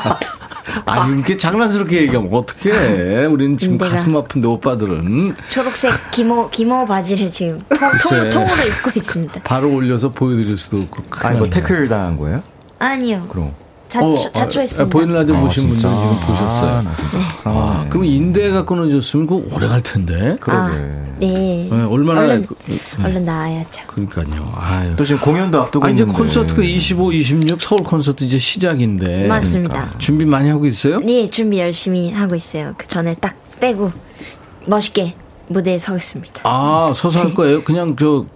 [0.86, 3.26] 아니 이렇게 장난스럽게 얘기하면 어떡해.
[3.26, 3.90] 우리는 지금 인대가.
[3.90, 7.90] 가슴 아픈데 오빠들은 초록색 기모 기모 바지를 지금 통.
[8.08, 9.42] 통, 통 으로 입고 있습니다.
[9.42, 11.02] 바로 올려서 보여드릴 수도 없고.
[11.26, 11.46] 아니, 뭐.
[11.50, 12.42] 태클 당한 거예요?
[12.78, 13.26] 아니요.
[13.28, 13.52] 그럼.
[13.96, 14.84] 자초 어, 자초했습니다.
[14.84, 15.96] 아, 보이는 라디오 아, 보신 분들 진짜?
[15.96, 16.70] 지금 보셨어요.
[16.70, 17.70] 아, 속상하네.
[17.70, 20.36] 아, 그럼 인대가 끊어졌으면 그거 오래 갈 텐데.
[20.40, 20.60] 그러게.
[20.74, 21.68] 아, 네.
[21.70, 22.54] 네, 얼마나 얼른, 그-
[23.02, 23.82] 얼른 나와야죠.
[23.86, 24.52] 그러니까요.
[24.54, 24.94] 아유.
[24.96, 26.18] 또 지금 공연도 앞두고 아, 이제 있는데.
[26.18, 29.26] 콘서트가 25, 26 서울 콘서트 이제 시작인데.
[29.26, 29.94] 맞습니다.
[29.98, 30.98] 준비 많이 하고 있어요?
[31.00, 32.74] 네, 준비 열심히 하고 있어요.
[32.76, 33.90] 그 전에 딱 빼고
[34.66, 35.14] 멋있게
[35.48, 36.42] 무대에 서겠습니다.
[36.44, 37.62] 아, 서서 할 거예요?
[37.64, 38.26] 그냥 저,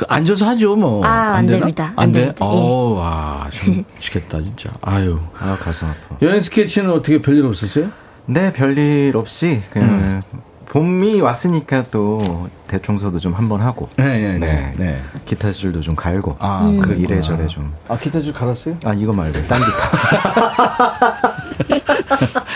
[0.00, 1.04] 그 앉아서 하죠, 뭐.
[1.04, 1.44] 아, 안?
[1.46, 1.92] 됩니다.
[1.94, 2.20] 안 안 돼?
[2.20, 2.46] 됩니다.
[2.46, 2.48] 예.
[2.48, 4.70] 어, 와, 좀 미치겠다, 진짜.
[4.80, 5.18] 아유.
[5.38, 6.16] 아, 가슴 아파.
[6.22, 7.88] 여행 스케치는 어떻게 별일 없었어요?
[8.24, 10.22] 네, 별일 없이 그냥 음.
[10.70, 14.38] 봄이 왔으니까 또 대청소도 좀 한번 하고 네, 네, 네.
[14.38, 14.74] 네.
[14.78, 15.02] 네.
[15.26, 16.80] 기타 줄도 좀 갈고 아, 음.
[16.80, 16.94] 그.
[16.94, 17.74] 이래저래 좀.
[17.88, 18.78] 아, 기타 줄 갈았어요?
[18.84, 21.20] 아 이거 말고 딴 기타.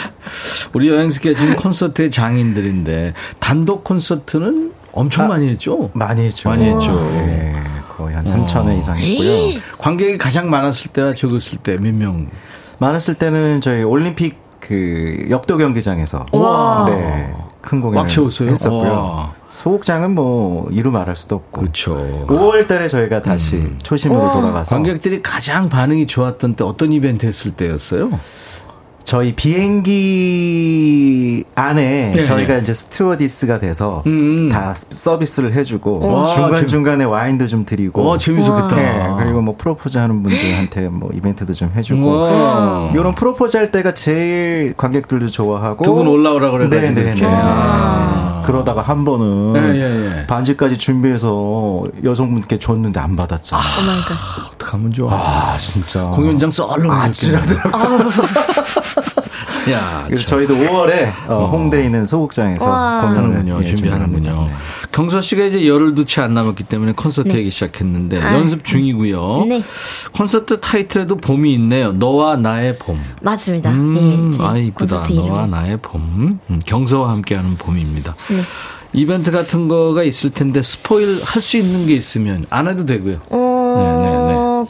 [0.73, 5.91] 우리 여행 스케치는 콘서트의 장인들인데, 단독 콘서트는 엄청 아, 많이 했죠?
[5.93, 6.49] 많이 했죠.
[6.49, 6.93] 많이 했죠.
[7.11, 7.55] 네,
[7.97, 9.61] 거의 한 3천 회 이상 했고요.
[9.79, 12.27] 관객이 가장 많았을 때와 적었을 때 몇 명?
[12.79, 16.87] 많았을 때는 저희 올림픽 그 역도 경기장에서 와.
[16.89, 18.09] 네, 큰 공연을?
[18.53, 18.93] 했었고요.
[18.93, 19.33] 와.
[19.49, 21.61] 소극장은 뭐 이루 말할 수도 없고.
[21.61, 22.25] 그렇죠.
[22.29, 24.33] 5월 달에 저희가 다시 초심으로 우와.
[24.33, 28.11] 돌아가서 관객들이 가장 반응이 좋았던 때 어떤 이벤트 했을 때였어요?
[29.05, 29.95] 저희 비행기
[31.55, 32.23] 안에 네.
[32.23, 34.49] 저희가 이제 스튜어디스가 돼서 음.
[34.51, 38.03] 다 서비스를 해주고 와, 중간 중간에 와인도 좀 드리고.
[38.05, 38.75] 와, 재밌었겠다.
[38.77, 42.21] 네, 그리고 뭐 프로포즈 하는 분들한테 뭐 이벤트도 좀 해주고.
[42.23, 42.91] 와.
[42.95, 45.85] 이런 프로포즈 할 때가 제일 관객들도 좋아하고.
[45.85, 47.01] 두 분 올라오라 그래가지고 네네네.
[47.13, 47.23] 이렇게.
[47.27, 48.04] 아.
[48.47, 50.27] 그러다가 한 번은 예, 예, 예.
[50.27, 53.63] 반지까지 준비해서 여성분께 줬는데 안 받았잖아.
[53.63, 54.53] Oh my God.
[54.55, 55.13] 어떡하면 좋아.
[55.15, 56.05] 아, 진짜.
[56.11, 57.79] 공연장 썰렁 아찔하더라고.
[59.71, 60.47] 야, 그래서 참.
[60.47, 63.01] 저희도 5월에 어, 홍대에 있는 소극장에서 와.
[63.03, 63.61] 공연을 하는군요.
[63.63, 64.49] 예, 준비하는군요.
[64.95, 67.35] 경서 씨가 이제 열흘도 채 안 남았기 때문에 콘서트 네.
[67.39, 68.35] 하기 시작했는데 아.
[68.35, 69.45] 연습 중이고요.
[69.49, 69.65] 네.
[70.13, 71.91] 콘서트 타이틀에도 봄이 있네요.
[71.91, 73.01] 너와 나의 봄.
[73.21, 73.73] 맞습니다.
[73.73, 75.03] 음, 예, 저희 아 이쁘다.
[75.13, 75.47] 너와.
[75.47, 76.39] 나의 봄.
[76.49, 78.15] 음, 경서와 함께하는 봄입니다.
[78.31, 78.43] 네.
[78.93, 83.19] 이벤트 같은 거가 있을 텐데 스포일 할 수 있는 게 있으면 안 해도 되고요.
[83.31, 84.65] 어,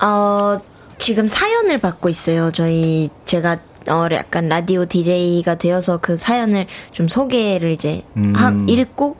[0.00, 0.60] 어,
[0.98, 2.52] 지금 사연을 받고 있어요.
[2.52, 3.58] 저희, 제가,
[3.88, 8.02] 어, 약간 라디오 DJ가 되어서 그 사연을 좀 소개를 이제
[8.34, 9.16] 하, 읽고,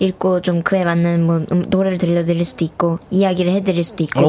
[0.00, 4.20] 읽고 좀 그에 맞는 뭐 음, 노래를 들려드릴 수도 있고, 이야기를 해드릴 수도 있고,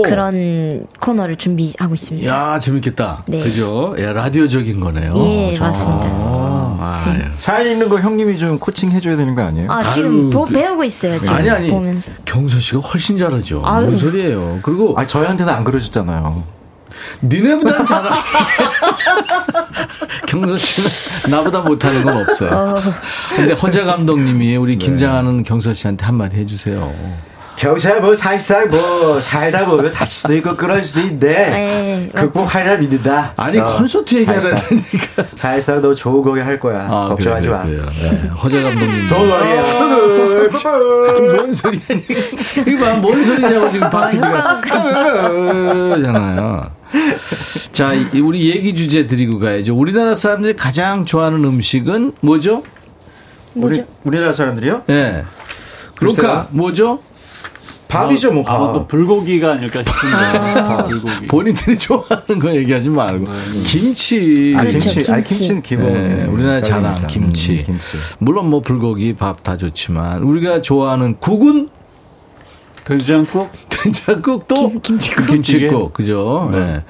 [0.00, 0.02] 오.
[0.02, 2.28] 그런 코너를 준비하고 있습니다.
[2.30, 3.24] 야 재밌겠다.
[3.26, 3.40] 네.
[3.42, 3.94] 그죠?
[4.00, 5.12] 야, 라디오적인 거네요.
[5.16, 6.06] 예, 저- 맞습니다.
[6.06, 7.30] 아, 예.
[7.36, 9.70] 사연 읽는 거 형님이 좀 코칭 해줘야 되는 거 아니에요?
[9.70, 11.18] 아, 아유, 지금 보- 그- 배우고 있어요.
[11.20, 11.70] 지금 아니 아니.
[11.70, 12.10] 보면서.
[12.24, 13.62] 경서 씨가 훨씬 잘하죠.
[13.64, 13.86] 아유.
[13.86, 14.58] 뭔 소리예요?
[14.62, 16.42] 그리고 아 저희한테는 안 그러셨잖아요.
[17.22, 18.28] 니네보다는 잘하지.
[20.26, 20.90] 경서 씨는
[21.30, 22.80] 나보다 못하는 건 없어요.
[23.36, 26.92] 근데 허재 감독님이 우리 긴장하는 경서 씨한테 한마디 해주세요.
[27.56, 32.10] 경사 뭐 사실상 뭐 살다 보면 다칠 수도 있고 그럴 수도 있는데 네.
[32.12, 33.32] 극복하리라 믿는다.
[33.36, 35.24] 아니 콘서트 얘기하라 사실상, 되니까.
[35.36, 36.80] 사실상 너 좋은 공연 할 거야.
[36.90, 37.64] 아, 걱정하지 그래요, 마.
[37.64, 37.86] 그래요.
[37.90, 38.28] 네.
[38.30, 39.08] 허재 감독님.
[39.08, 39.58] Don't worry.
[40.64, 41.80] 아, 뭔 소리야?
[42.66, 44.60] 이거 봐, 뭔 소리냐고 지금 박PD가
[46.02, 46.70] 잖아요.
[47.72, 49.74] 자, 이- 우리 얘기 주제 드리고 가야죠.
[49.76, 52.62] 우리나라 사람들이 가장 좋아하는 음식은 뭐죠?
[53.54, 53.74] 뭐죠?
[53.80, 54.82] 우리 우리나라 사람들이요?
[54.90, 55.24] 예.
[55.96, 56.26] 글쎄요.
[56.26, 57.00] 루카, 뭐죠?
[57.88, 58.56] 밥이죠 뭐 밥.
[58.56, 60.16] 아마도 불고기가 아닐까 싶은데
[60.58, 60.82] 아.
[60.84, 61.26] 불고기.
[61.28, 63.24] 본인들이 좋아하는 거 얘기하지 말고.
[63.66, 64.54] 김치.
[64.56, 65.34] 아 그렇죠, 김치, 아 김치.
[65.34, 65.92] 김치는 기본.
[65.92, 66.92] 네, 우리나라 자랑.
[67.06, 67.58] 김치.
[67.60, 67.88] 음, 김치.
[68.18, 71.68] 물론 뭐 불고기, 밥 다 좋지만 우리가 좋아하는 국은
[72.84, 73.50] 된장국?
[73.68, 75.26] 된장국 또 김치국.
[75.26, 76.48] 김치국 그죠?
[76.52, 76.58] 네.
[76.60, 76.84] 네.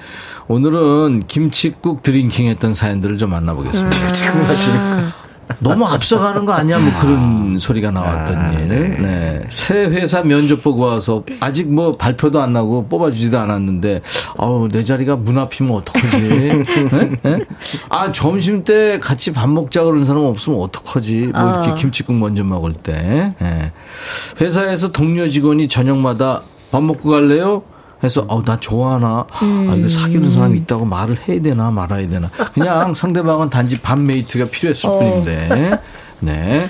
[0.48, 3.96] 오늘은 김치국 drinking 했던 사연들을 좀 만나보겠습니다.
[4.76, 5.23] 아.
[5.58, 6.78] 너무 앞서가는 거 아니야?
[6.78, 8.68] 뭐 그런 소리가 나왔던 일.
[9.02, 9.42] 네.
[9.48, 14.02] 새 회사 면접 보고 와서 아직 뭐 발표도 안 나고 뽑아주지도 않았는데,
[14.38, 16.28] 아우, 내 자리가 문 앞이면 어떡하지?
[16.28, 17.10] 네?
[17.22, 17.40] 네?
[17.88, 21.30] 아, 점심 때 같이 밥 먹자 그러는 사람 없으면 어떡하지?
[21.34, 21.74] 뭐 이렇게 어.
[21.74, 23.34] 김치국 먼저 먹을 때.
[23.40, 23.72] 네.
[24.40, 27.62] 회사에서 동료 직원이 저녁마다 밥 먹고 갈래요?
[28.04, 29.26] 해서 어, 나 좋아하나?
[29.30, 32.28] 아, 이거 사귀는 사람이 있다고 말을 해야 되나 말아야 되나?
[32.52, 34.98] 그냥 상대방은 단지 밥 mate가 필요했을 어.
[34.98, 35.78] 뿐인데.
[36.20, 36.68] 네.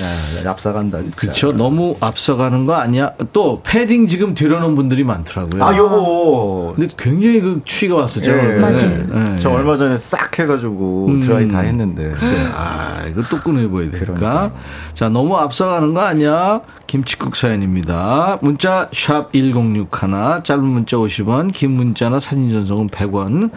[0.00, 1.02] 야, 앞서간다.
[1.02, 1.16] 진짜.
[1.16, 1.52] 그렇죠.
[1.52, 3.12] 너무 앞서가는 거 아니야?
[3.32, 5.64] 또 패딩 지금 들여놓은 분들이 많더라고요.
[5.64, 6.74] 아, 요거.
[6.76, 8.30] 근데 굉장히 그 추위가 왔었죠.
[8.30, 8.34] 예.
[8.36, 8.58] 네.
[8.58, 9.02] 맞아요.
[9.12, 9.38] 네.
[9.38, 11.20] 저 얼마 전에 싹 해가지고 음.
[11.20, 12.12] 드라이 다 했는데.
[12.54, 13.98] 아, 이거 또 꺼내봐야 되니까.
[13.98, 14.52] 그러니까.
[14.94, 16.60] 자, 너무 앞서가는 거 아니야?
[16.86, 18.38] 김치국 사연입니다.
[18.42, 23.50] 문자 샵 1061, 짧은 문자 50원, 긴 문자나 사진 전송은 100원.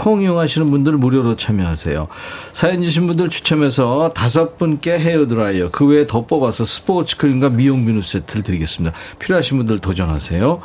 [0.00, 2.08] 콩 이용하시는 분들 무료로 참여하세요.
[2.52, 8.00] 사연 주신 분들 추첨해서 다섯 분께 헤어드라이어, 그 외에 더 뽑아서 스포츠 크림과 미용 비누
[8.00, 8.96] 세트를 드리겠습니다.
[9.18, 10.60] 필요하신 분들 도전하세요.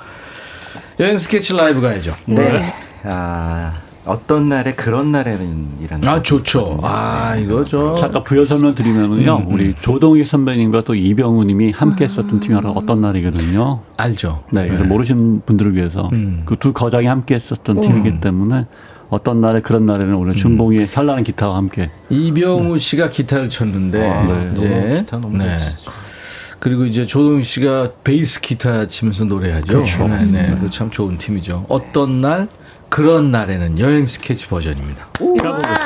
[1.01, 2.15] 여행 스케치 라이브 가야죠.
[2.27, 2.63] 네.
[3.03, 3.73] 아,
[4.05, 6.07] 어떤 날에 그런 날에는 이라는.
[6.07, 6.79] 아, 좋죠.
[6.83, 7.93] 아, 이거 저.
[7.95, 9.53] 잠깐 부연 설명 드리면은요, 음, 음.
[9.53, 13.81] 우리 조동희 선배님과 또 이병우님이 함께 했었던 팀이 어떤 날이거든요.
[13.97, 14.45] 알죠.
[14.51, 16.43] 네, 그래서 모르시는 분들을 위해서 음.
[16.45, 18.65] 그 두 거장이 함께 했었던 팀이기 때문에
[19.15, 24.51] 어떤 날에 그런 날에는 오늘 준봉이의 현란한 기타와 함께 이병우 씨가 기타를 쳤는데 아, 네.
[24.53, 25.91] 이제 너무 기타 너무 잘 치죠.
[26.59, 29.71] 그리고 이제 조동희 씨가 베이스 기타 치면서 노래하죠.
[29.71, 30.07] 그렇죠.
[30.07, 30.69] 네, 네.
[30.69, 31.65] 참 좋은 팀이죠.
[31.69, 32.49] 어떤 날
[32.89, 35.07] 그런 날에는 여행 스케치 버전입니다.
[35.21, 35.84] 햇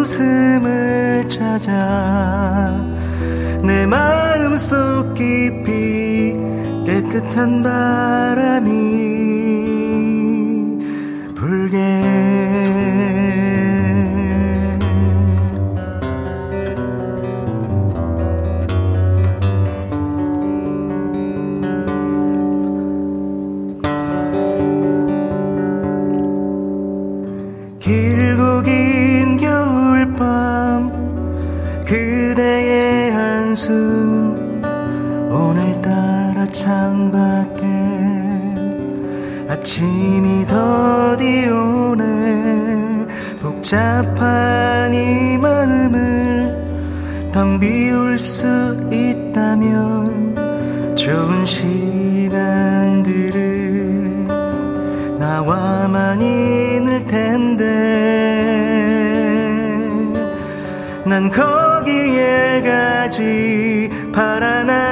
[0.00, 2.74] 웃음을 찾아
[3.62, 6.32] 내 마음속 깊이
[6.86, 9.19] 깨끗한 바람이
[39.60, 43.06] 아침이 더디 오네.
[43.40, 48.46] 복잡한 이 마음을 텅 비울 수
[48.90, 50.34] 있다면
[50.96, 52.38] 좋은 시간들을
[55.18, 57.66] 나와만 있을 텐데.
[61.04, 64.89] 난 거기에 가지 하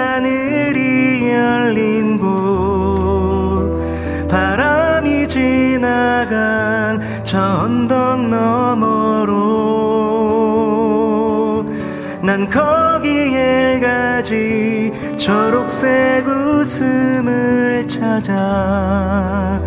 [7.28, 9.36] 저 언덕 너머로
[12.22, 19.60] 난 거기에 가지 초록색 웃음을 찾아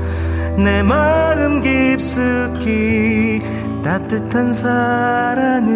[0.57, 3.43] 내 마음 깊숙이
[3.83, 5.71] 따뜻한 사랑을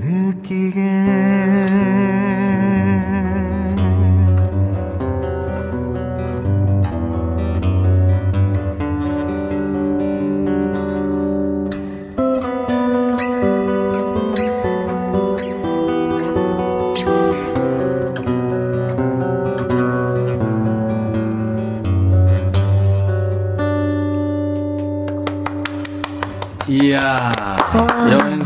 [0.00, 0.80] 느끼게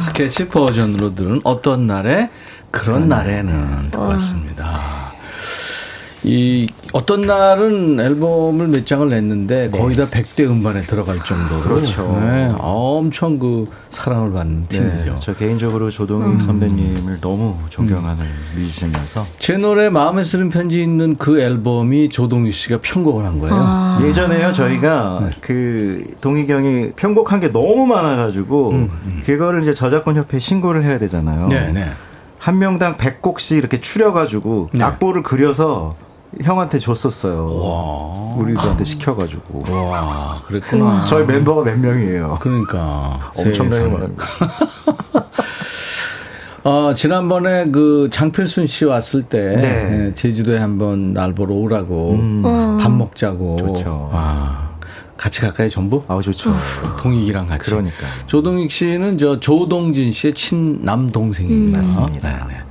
[0.03, 2.29] 스케치 버전으로 들은 어떤 날에
[2.73, 5.02] 그런 날에는 듣고 왔습니다.
[6.25, 12.17] 이 어떤 날은 앨범을 몇 장을 냈는데 거의 다 100대 음반에 들어갈 정도로 그렇죠.
[12.21, 15.05] 네, 엄청 그 사랑을 받는 팀이죠.
[15.05, 21.41] 네, 저 개인적으로 조동익 선배님을 너무 존경하는 뮤지션이어서 제 노래 마음에 쓰는 편지 있는 그
[21.41, 23.55] 앨범이 조동희 씨가 편곡을 한 거예요.
[23.59, 23.99] 아.
[24.03, 28.89] 예전에요 저희가 그 동익이 형이 편곡한 게 너무 많아가지고
[29.25, 31.49] 그거를 이제 저작권 협회에 신고를 해야 되잖아요.
[31.49, 31.87] 네, 네.
[32.39, 34.83] 한 명당 100곡씩 이렇게 추려가지고 네.
[34.83, 35.95] 악보를 그려서
[36.41, 38.35] 형한테 줬었어요.
[38.37, 39.65] 우리들한테 시켜가지고.
[39.71, 41.05] 와, 그랬구나.
[41.07, 42.39] 저희 멤버가 몇 명이에요.
[42.41, 43.83] 그러니까 엄청나게.
[43.83, 44.25] 많습니다.
[46.65, 50.07] 어, 지난번에 그 장필순 씨 왔을 때 네.
[50.09, 52.43] 예, 제주도에 한번 날 보러 오라고 음.
[52.45, 52.79] 어.
[52.81, 53.57] 밥 먹자고.
[53.57, 54.11] 좋죠.
[54.13, 54.71] 아,
[55.17, 56.03] 같이 갈까요, 전부?
[56.07, 56.55] 아 좋죠.
[57.03, 57.69] 동익이랑 같이.
[57.71, 58.07] 그러니까.
[58.27, 61.79] 조동익 씨는 저 조동진 씨의 친남 동생입니다.
[61.79, 61.79] 음.
[61.79, 62.29] 맞습니다.
[62.29, 62.63] 네, 네.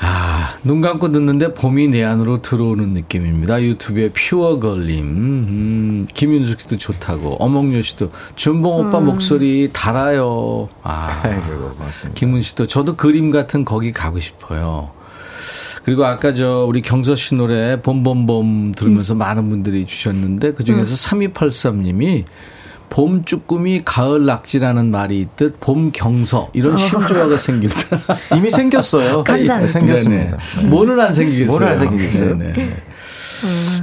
[0.00, 3.60] 아, 눈 감고 듣는데 봄이 내 안으로 들어오는 느낌입니다.
[3.62, 10.68] 유튜브에 퓨어걸님, 음, 김윤숙 씨도 좋다고, 어몽요 씨도 준봉 오빠 목소리 달아요.
[10.82, 12.18] 아, 아이고 고맙습니다.
[12.18, 14.90] 김은 씨도 저도 그림 같은 거기 가고 싶어요.
[15.84, 22.24] 그리고 아까 저 우리 경서 씨 노래 봄봄봄 들으면서 많은 분들이 주셨는데 그 중에서 3283님이
[22.90, 27.76] 봄 쭈꾸미 가을 낙지라는 말이 있듯 봄 경서 이런 신조어가 생길 때
[28.36, 29.24] 이미 생겼어요.
[29.24, 29.72] 감사합니다.
[29.72, 30.38] 생겼습니다.
[30.56, 30.68] 네네.
[30.68, 31.46] 뭐는 안 생기겠어요.
[31.48, 32.34] 뭐는 안 생기겠어요?
[32.36, 32.76] 네네.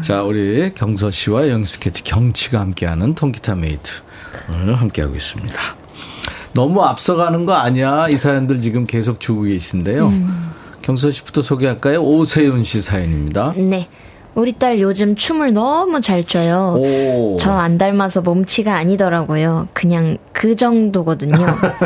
[0.02, 3.90] 자, 우리 경서 씨와 여행스케치 경치가 함께하는 통기타 mate
[4.52, 5.56] 오늘 함께하고 있습니다.
[6.54, 8.10] 너무 앞서가는 거 아니야?
[8.10, 10.12] 이 사연들 지금 계속 주고 계신데요.
[10.82, 12.02] 경서 씨부터 소개할까요?
[12.02, 13.54] 오세윤 씨 사연입니다.
[13.58, 13.88] 네.
[14.36, 16.82] 우리 딸 요즘 춤을 너무 잘 춰요.
[16.84, 17.38] 오.
[17.38, 19.70] 저안 닮아서 몸치가 아니더라고요.
[19.72, 21.46] 그냥 그 정도거든요.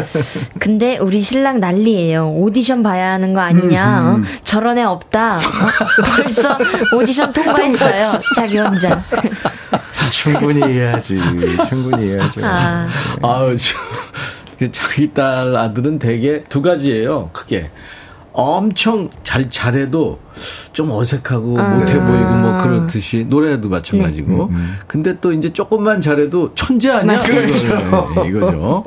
[0.60, 2.32] 근데 우리 신랑 난리예요.
[2.32, 4.16] 오디션 봐야 하는 거 아니냐.
[4.18, 4.22] 어?
[4.44, 5.38] 저런 애 없다.
[5.38, 5.42] 어?
[6.18, 6.58] 벌써
[6.98, 8.20] 오디션 통과했어요.
[8.36, 9.04] 자기 혼자.
[10.12, 11.20] 충분히 이해하지.
[11.70, 12.42] 충분히 이해하죠.
[12.44, 12.88] 아.
[13.22, 13.78] 아유, 저,
[14.58, 17.30] 그 자기 딸 아들은 되게 두 가지예요.
[17.32, 17.70] 크게.
[18.40, 20.20] 엄청 잘 잘해도
[20.72, 21.76] 좀 어색하고 아.
[21.76, 24.50] 못해 보이고 뭐 그렇듯이 노래도 마찬가지고.
[24.88, 27.16] 근데 또 이제 조금만 잘해도 천재 아니야?
[27.16, 28.10] 이거죠.
[28.16, 28.84] 네, 이거죠.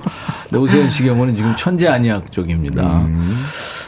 [0.48, 3.06] 근데 오세현 씨 경우는 지금 천재 아니야 쪽입니다.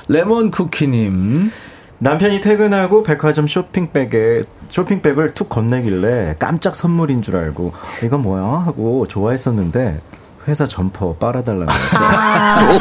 [0.09, 1.51] 레몬 쿠키님.
[1.99, 7.73] 남편이 퇴근하고 백화점 쇼핑백에 쇼핑백을 툭 건네길래 깜짝 선물인 줄 알고
[8.05, 10.01] 이건 뭐야 하고 좋아했었는데
[10.47, 12.81] 회사 점퍼 빨아달라고 했어요.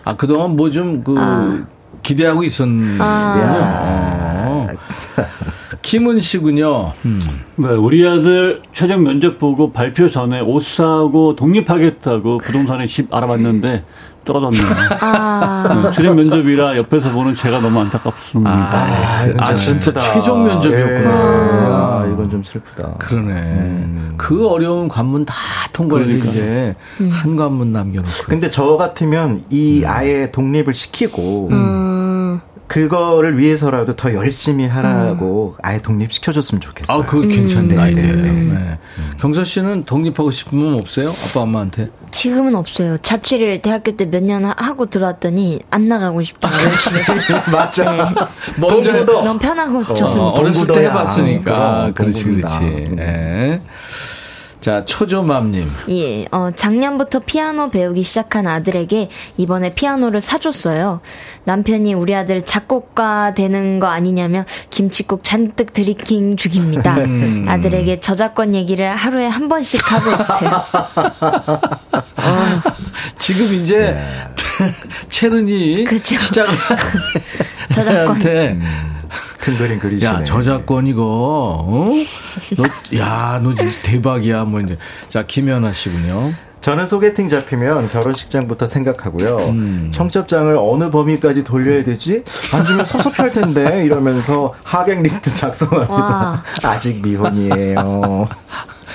[0.09, 1.67] 아 그동안 뭐 좀 그
[2.03, 3.05] 기대하고 있었는군요.
[3.05, 4.67] 어.
[5.89, 6.93] 김은 씨군요.
[7.07, 7.21] 음.
[7.57, 13.85] 네, 우리 아들 최종 면접 보고 발표 전에 옷 사고 독립하겠다고 부동산에 집 알아봤는데
[14.23, 14.63] 떨어졌네요.
[15.01, 15.83] 아.
[15.85, 18.51] 네, 최종 면접이라 옆에서 보는 제가 너무 안타깝습니다.
[18.51, 19.99] 아, 아, 좀 진짜.
[19.99, 21.01] 최종 면접이었구나.
[21.01, 21.05] 예.
[21.07, 22.97] 아, 이건 좀 슬프다.
[22.99, 23.87] 그러네.
[24.19, 25.35] 그 어려운 관문 다
[25.73, 26.29] 통과해서 그러니까.
[26.29, 26.77] 이제
[27.11, 28.11] 한 관문 남겨놓고.
[28.27, 31.88] 근데 저 같으면 이 아예 독립을 시키고 음.
[32.69, 36.99] 그거를 위해서라도 더 열심히 하라고 아예 독립시켜줬으면 좋겠어요.
[36.99, 37.75] 아, 그거 괜찮네.
[37.75, 38.03] 네, 아이디어.
[38.03, 38.31] 네, 네.
[38.31, 38.79] 네.
[39.21, 41.09] 경서 씨는 독립하고 싶은 건 없어요?
[41.09, 41.89] 아빠, 엄마한테?
[42.11, 42.99] 지금은 없어요.
[42.99, 47.41] 자취를 대학교 때 몇 년 하고 들어왔더니 안 나가고 열심히 했어요.
[47.53, 47.91] 맞아.
[47.91, 48.15] 네.
[48.59, 50.39] 먼저 너무 편하고 어, 좋습니다.
[50.39, 50.85] 어렸을 때.
[50.85, 51.87] 해봤으니까.
[51.87, 52.25] 어, 그렇지.
[52.25, 52.59] 그렇지.
[52.97, 53.63] 네.
[54.69, 55.73] 자, 초조맘님.
[55.89, 59.09] 예, 어, 작년부터 피아노 배우기 시작한 아들에게
[59.39, 61.01] 이번에 피아노를 사줬어요.
[61.45, 66.99] 남편이 우리 아들 작곡가 되는 거 아니냐며 김치국 잔뜩 드리킹 중입니다.
[66.99, 67.47] 음.
[67.49, 70.63] 아들에게 저작권 얘기를 하루에 한 번씩 하고 있어요.
[73.17, 73.97] 지금 이제
[75.09, 76.15] 채른이 그쵸.
[76.19, 76.53] 시작을
[77.73, 78.19] 저작권.
[79.41, 80.11] 큰 그림 그리시네.
[80.11, 81.03] 야 저작권 이거
[81.67, 81.89] 어?
[82.93, 84.77] 너야너 진짜 대박이야 뭐 이제
[85.09, 86.33] 자 김연아 씨군요.
[86.61, 89.37] 저는 소개팅 잡히면 결혼식장부터 생각하고요.
[89.51, 89.91] 음.
[89.95, 92.25] 청첩장을 어느 범위까지 돌려야 되지?
[92.53, 95.95] 안 주면 섭섭할 텐데 이러면서 하객 리스트 작성합니다.
[95.95, 96.43] 와.
[96.65, 98.29] 아직 미혼이에요.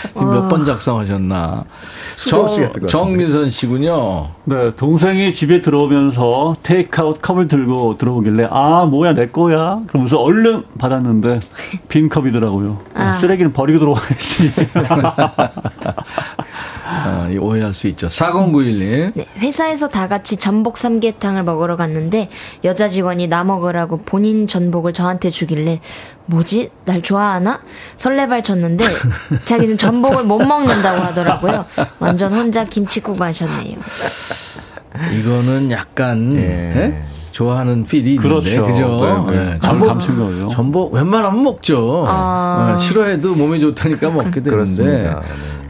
[0.07, 1.63] 지금 몇 번 작성하셨나?
[2.16, 2.88] 수도 없이 했던.
[2.88, 4.30] 정미선 씨군요.
[4.45, 11.39] 네, 동생이 집에 들어오면서 테이크아웃 컵을 들고 들어오길래 아 뭐야 내 거야 그러면서 얼른 받았는데
[11.89, 12.78] 빈 컵이더라고요.
[12.93, 13.14] 아.
[13.14, 14.51] 쓰레기는 버리고 들어와야지.
[16.93, 18.07] 아, 이 오해할 수 있죠.
[18.07, 19.11] 4091님.
[19.15, 22.29] 네, 회사에서 다 같이 전복 삼계탕을 먹으러 갔는데
[22.63, 25.79] 여자 직원이 나 먹으라고 본인 전복을 저한테 주길래
[26.25, 26.69] 뭐지?
[26.85, 27.61] 날 좋아하나?
[27.97, 28.85] 설레발 쳤는데
[29.45, 31.65] 자기는 전복을 못 먹는다고 하더라고요.
[31.99, 33.77] 완전 혼자 김치국 마셨네요.
[35.19, 37.03] 이거는 약간 예?
[37.31, 38.47] 좋아하는 feel이 그렇죠.
[38.49, 39.25] 있는데 그죠?
[39.27, 39.51] 네, 네.
[39.55, 40.49] 예, 감- 감수거예요.
[40.49, 42.05] 전복 웬만하면 먹죠.
[42.07, 42.75] 아.
[42.79, 45.21] 예, 싫어해도 몸에 좋다니까 먹게 되는데 그렇습니다.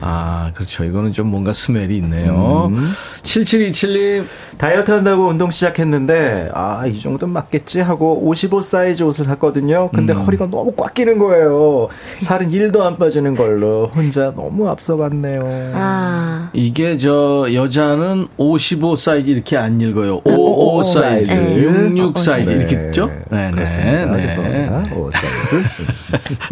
[0.03, 0.09] 네.
[0.09, 0.83] 아 그렇죠.
[0.83, 2.69] 이거는 좀 뭔가 smell이 있네요.
[2.73, 2.91] 음.
[3.21, 4.25] 7727님
[4.57, 9.89] 다이어트 한다고 운동 시작했는데 아 이 정도는 맞겠지 하고 55 사이즈 옷을 샀거든요.
[9.93, 10.19] 근데 음.
[10.25, 11.87] 허리가 너무 꽉 끼는 거예요.
[12.19, 15.71] 살은 1도 안 빠지는 걸로 혼자 너무 앞서갔네요.
[15.73, 20.21] 아, 이게 저 여자는 55 사이즈 이렇게 안 읽어요.
[20.25, 21.63] 55 55 사이즈, 사이즈.
[21.63, 22.55] 66 사이즈 네.
[22.57, 23.07] 이렇게 있죠?
[23.29, 23.51] 네, 네.
[23.51, 24.05] 그렇습니다.
[24.15, 24.21] 네.
[24.21, 24.77] 죄송합니다.
[24.95, 25.63] 55 사이즈.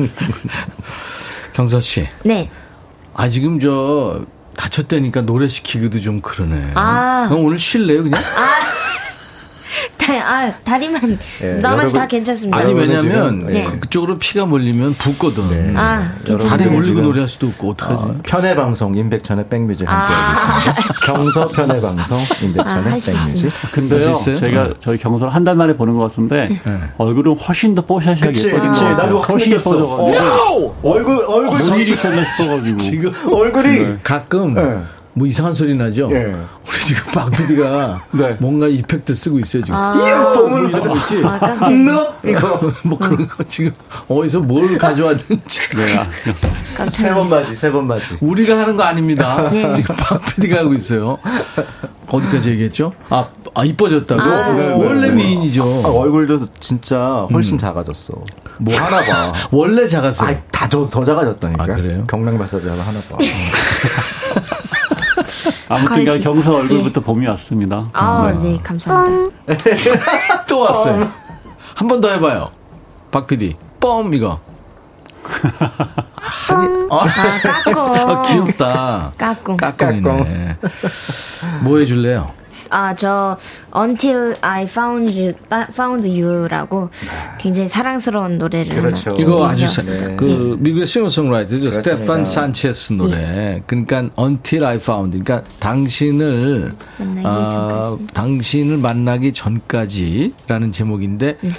[1.53, 2.07] 경서 씨.
[2.23, 2.49] 네.
[3.13, 6.71] 아 지금 저 다쳤다니까 노래 시키기도 좀 그러네.
[6.75, 7.27] 아.
[7.29, 8.21] 그럼 오늘 쉴래요 그냥?
[9.97, 12.57] 다, 아, 다리만 예, 나머지 다 괜찮습니다.
[12.57, 13.65] 아니 왜냐면 네.
[13.79, 15.75] 그쪽으로 피가 몰리면 붓거든.
[15.77, 16.13] 아,
[16.47, 18.03] 다리 지금- 노래할 수도 없고 어떡하지?
[18.03, 19.93] 어, 편의 방송 임백천의 백뮤직 아.
[19.93, 21.05] 함께 하고 있습니다.
[21.05, 23.51] 경서 편의 방송 아, 임백천의 할수 백뮤직.
[23.71, 24.15] 근데요?
[24.15, 24.73] 제가 네.
[24.79, 26.49] 저희 경서를 한 달 만에 보는 것 같은데
[26.99, 28.81] 얼굴은 훨씬 더 뽀샤시하게 그치, 예뻐진 그치.
[28.83, 29.05] 것 같아요.
[29.07, 29.53] 나도 확 훨씬.
[29.53, 31.79] 예뻐져가지고 얼굴 얼굴.
[31.79, 33.97] 일이 있었나 싶어가지고 지금 얼굴이 네.
[34.03, 34.61] 가끔 네.
[35.13, 36.09] 뭐 이상한 소리 나죠?
[36.13, 36.17] 예.
[36.25, 38.35] 우리 지금 박 PD가 네.
[38.39, 39.75] 뭔가 이펙트 쓰고 있어요 지금.
[39.75, 41.21] 아, 뭐 이러고 있지?
[41.25, 41.39] 아,
[41.69, 43.73] 이거 뭐 그런 거 지금
[44.07, 46.07] 어디서 뭘 가져왔는지 네, 아,
[46.93, 48.15] 세번 맞이 세 번 맞이.
[48.21, 49.49] 우리가 하는 거 아닙니다.
[49.51, 49.73] 네.
[49.75, 51.17] 지금 박 PD가 하고 있어요.
[52.07, 52.93] 어디까지 얘기했죠?
[53.09, 54.21] 아, 아 이뻐졌다고?
[54.21, 54.51] 아.
[54.53, 55.15] 네, 네, 원래 네.
[55.15, 55.63] 미인이죠.
[55.85, 58.13] 아, 얼굴도 진짜 훨씬 작아졌어.
[58.59, 59.33] 뭐 하나 봐.
[59.51, 60.29] 원래 작았어요.
[60.29, 61.63] 아, 다더 더 작아졌다니까.
[61.63, 62.05] 아, 그래요?
[62.07, 63.17] 경락 마사지 하나 하나 봐.
[65.73, 66.23] 아무튼 관심.
[66.23, 67.89] 경서 얼굴부터 봄이 왔습니다.
[67.93, 69.35] 아, 네, 감사합니다.
[70.47, 71.09] 또 왔어요.
[71.75, 72.49] 한 번 더 해봐요.
[73.11, 73.55] 박 PD.
[73.79, 74.39] 뻔 이거.
[76.89, 77.05] 아, 아,
[77.63, 77.95] 까꿍.
[78.09, 79.11] 아, 귀엽다.
[79.17, 79.57] 까꿍.
[79.57, 80.57] 까꿍이네.
[81.61, 82.27] 뭐 해줄래요?
[82.73, 83.37] 아, 저
[83.75, 85.33] Until I Found You,
[85.71, 86.89] Found You라고
[87.37, 89.11] 굉장히 사랑스러운 노래를 그렇죠.
[89.19, 90.15] 이거 아주 사- 준비해봤습니다.
[90.17, 91.71] 그 미국의 싱어송라이터죠.
[91.71, 93.61] 스테판 산체스 노래.
[93.67, 95.19] 그러니까 Until I Found.
[95.21, 98.07] 그러니까 당신을 만나기 아, 전까지.
[98.13, 101.49] 당신을 만나기 전까지라는 제목인데 네.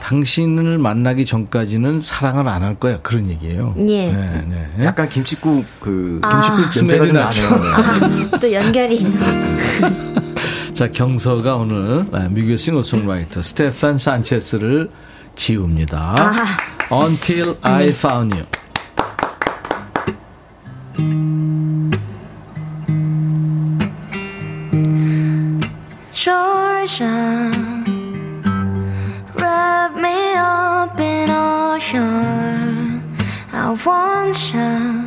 [0.00, 2.98] 당신을 만나기 전까지는 사랑을 안 할 거야.
[3.02, 3.74] 그런 얘기예요.
[3.88, 4.10] 예.
[4.12, 4.44] 네,
[4.76, 4.84] 네.
[4.84, 6.42] 약간 김치국 그 아.
[6.42, 7.56] 김치국 스멜이 냄새가.
[7.56, 8.30] 나네요.
[8.34, 9.26] 아, 또 연결이 있습니다.
[10.76, 14.90] 자, 경서가 오늘 아, 미국의 싱어송라이터 스테판 산체스를
[15.34, 16.14] 지웁니다.
[16.92, 18.46] Until I Found You.
[26.12, 27.50] Georgia,
[29.40, 33.02] wrap me up in ocean.
[33.50, 35.04] I want you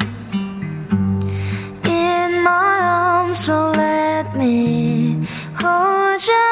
[1.85, 4.98] in my arms, so let me
[6.27, 6.47] you.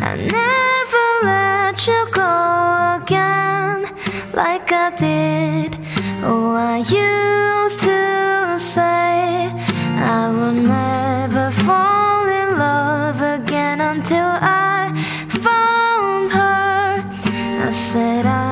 [0.00, 3.78] I never let you go again
[4.32, 5.76] like I did.
[6.22, 9.52] Oh, I used to say
[10.18, 14.92] I will never fall in love again until I
[15.28, 17.04] found her.
[17.66, 18.43] I said I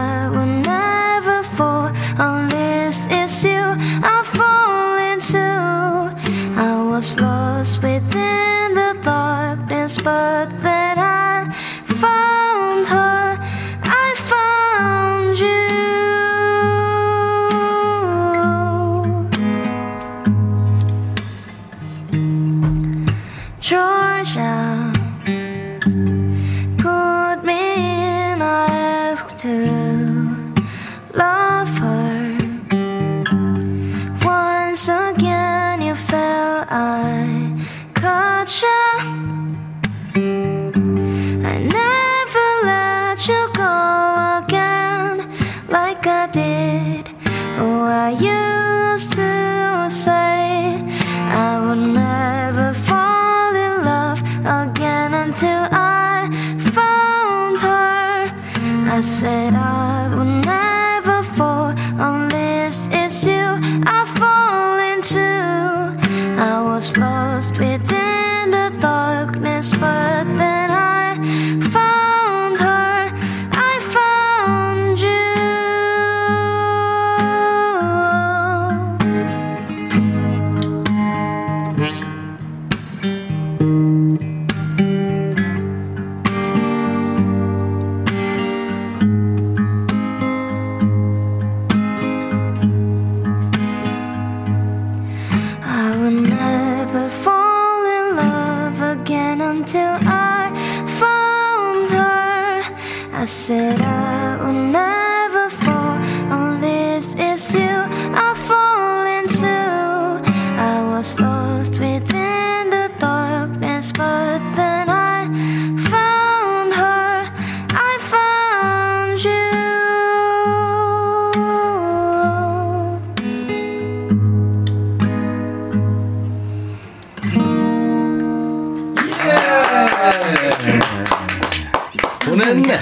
[132.53, 132.81] 보냈네.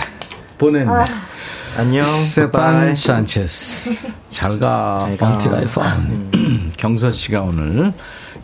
[0.59, 1.05] 보냈네.
[1.79, 2.03] 안녕.
[2.03, 2.95] 스테판 bye.
[2.97, 3.97] 산체스.
[4.29, 5.09] 잘 가.
[5.19, 5.97] 잘 가.
[5.99, 6.73] 음.
[6.77, 7.93] 경서 씨가 오늘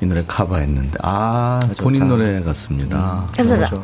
[0.03, 3.27] 이 노래 커버했는데 아 본인 노래 같습니다.
[3.37, 3.81] 감사합니다.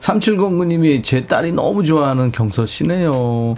[0.00, 3.54] 3709님이 제 딸이 너무 좋아하는 경서 씨네요.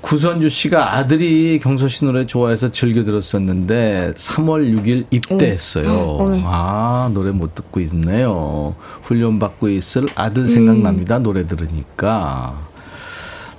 [0.00, 5.88] 구선주 씨가 아들이 경서 씨 노래 좋아해서 즐겨 들었었는데 3월 6일 입대했어요.
[5.92, 6.42] 어, 어메.
[6.44, 8.74] 아 노래 못 듣고 있네요.
[9.02, 11.18] 훈련 받고 있을 아들 생각납니다.
[11.18, 12.66] 노래 들으니까.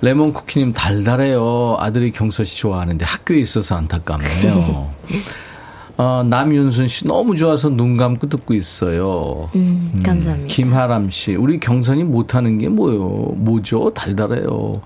[0.02, 1.76] 레몬 쿠키님 달달해요.
[1.78, 4.90] 아들이 경서 씨 좋아하는데 학교에 있어서 안타깝네요.
[5.96, 9.50] 어, 남윤순 씨 너무 좋아서 눈 감고 듣고 있어요.
[9.54, 10.48] 음, 감사합니다.
[10.54, 13.34] 김하람 씨, 우리 경선이 못하는 게 뭐요?
[13.36, 13.90] 뭐죠?
[13.94, 14.80] 달달해요.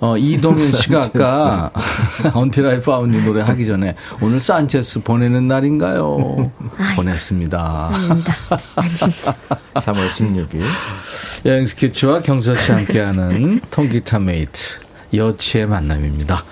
[0.00, 1.72] 어, 이동현 씨가 아까
[2.36, 6.52] Until I Found You 노래 하기 전에 오늘 산체스 보내는 날인가요?
[6.94, 7.90] 보냈습니다.
[9.74, 10.62] 3월 16일.
[11.46, 14.76] 여행 스케치와 경서 씨 함께하는 통기타 mate
[15.14, 16.44] 여치의 만남입니다.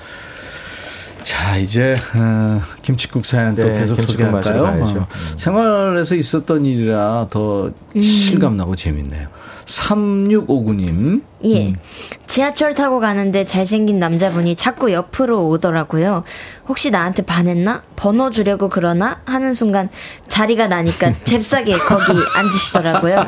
[1.26, 4.62] 자, 이제 어, 김치국 사연 또 네, 계속 김치국 소개할까요?
[4.84, 9.26] 어, 생활에서 있었던 일이라 더 실감나고 재밌네요.
[9.64, 11.22] 3659님.
[11.46, 11.72] 예.
[12.28, 16.22] 지하철 타고 가는데 잘생긴 남자분이 자꾸 옆으로 오더라고요.
[16.68, 17.82] 혹시 나한테 반했나?
[17.96, 19.20] 번호 주려고 그러나?
[19.24, 19.88] 하는 순간
[20.28, 23.26] 자리가 나니까 잽싸게 거기 앉으시더라고요.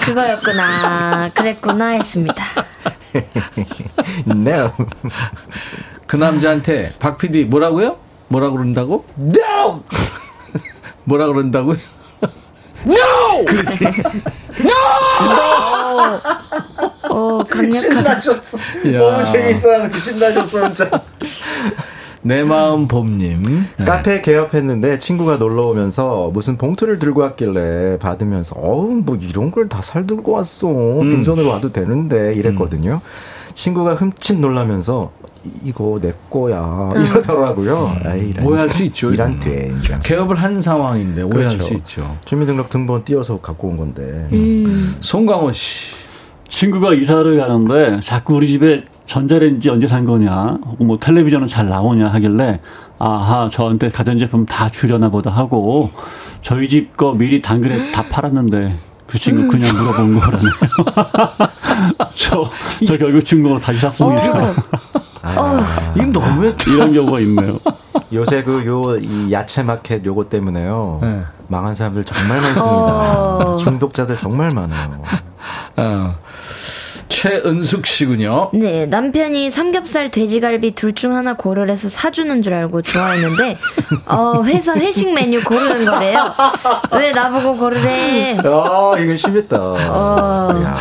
[0.00, 1.32] 그거였구나.
[1.34, 2.42] 그랬구나 했습니다.
[4.26, 4.72] No.
[6.14, 7.96] 그 남자한테 박 PD 뭐라고요?
[8.28, 9.04] 뭐라 그런다고?
[9.18, 9.82] No!
[11.02, 11.76] 뭐라 그런다고요?
[12.86, 13.44] No!
[13.44, 13.84] 그렇지.
[17.10, 18.20] 오, 오 강력하다.
[18.20, 18.58] 신나셨어.
[18.92, 18.98] 야.
[18.98, 19.98] 너무 재밌어.
[19.98, 21.02] 신나셨어, 진짜.
[22.22, 23.66] 내 마음 봄님.
[23.76, 23.84] 네.
[23.84, 29.82] 카페 개업했는데 친구가 놀러 오면서 무슨 봉투를 들고 왔길래 받으면서 어우 뭐 이런 걸 다
[29.82, 33.00] 살 들고 왔어 빈손으로 와도 되는데 이랬거든요.
[33.54, 35.10] 친구가 흠칫 놀라면서
[35.64, 37.96] 이거 내 거야 이러더라고요.
[38.06, 39.12] 에이, 이런 오해할 참, 수 있죠.
[39.12, 40.00] 이런 된장.
[40.00, 41.62] 개업을 한 상황인데 오해할 그렇죠.
[41.64, 42.16] 수 있죠.
[42.24, 44.02] 주민등록 등본 띄어서 갖고 온 건데.
[44.32, 44.96] 음.
[45.00, 45.94] 송강호 씨.
[46.48, 52.08] 친구가 이사를 가는데 자꾸 우리 집에 전자레인지 언제 산 거냐, 혹은 뭐 텔레비전은 잘 나오냐
[52.08, 52.60] 하길래
[52.98, 55.90] 아하 저한테 가전제품 다 줄여나 보다 하고
[56.40, 60.52] 저희 집 거 미리 당근에 다 팔았는데 그 친구 그냥 물어본 거라네요.
[62.14, 62.50] 저,
[62.86, 64.54] 저 결국 중고로 다시 샀습니다.
[65.24, 66.54] 아, 이건 너무해.
[66.66, 67.58] 이런 경우가 있네요.
[68.12, 70.98] 요새 그 요 이 야채 마켓 요거 때문에요.
[71.02, 71.22] 네.
[71.48, 72.72] 망한 사람들 정말 많습니다.
[72.72, 73.56] 어.
[73.56, 75.02] 중독자들 정말 많아요.
[75.76, 76.10] 어.
[77.08, 78.50] 최은숙 씨군요.
[78.54, 83.56] 네, 남편이 삼겹살, 돼지갈비 둘 중 하나 고를 해서 사주는 줄 알고 좋아했는데,
[84.06, 86.18] 어, 회사 회식 메뉴 고르는 거래요.
[86.92, 88.36] 왜 나보고 고르래?
[88.36, 88.42] 야,
[88.98, 89.56] 이거 심했다.
[89.60, 90.74] 어.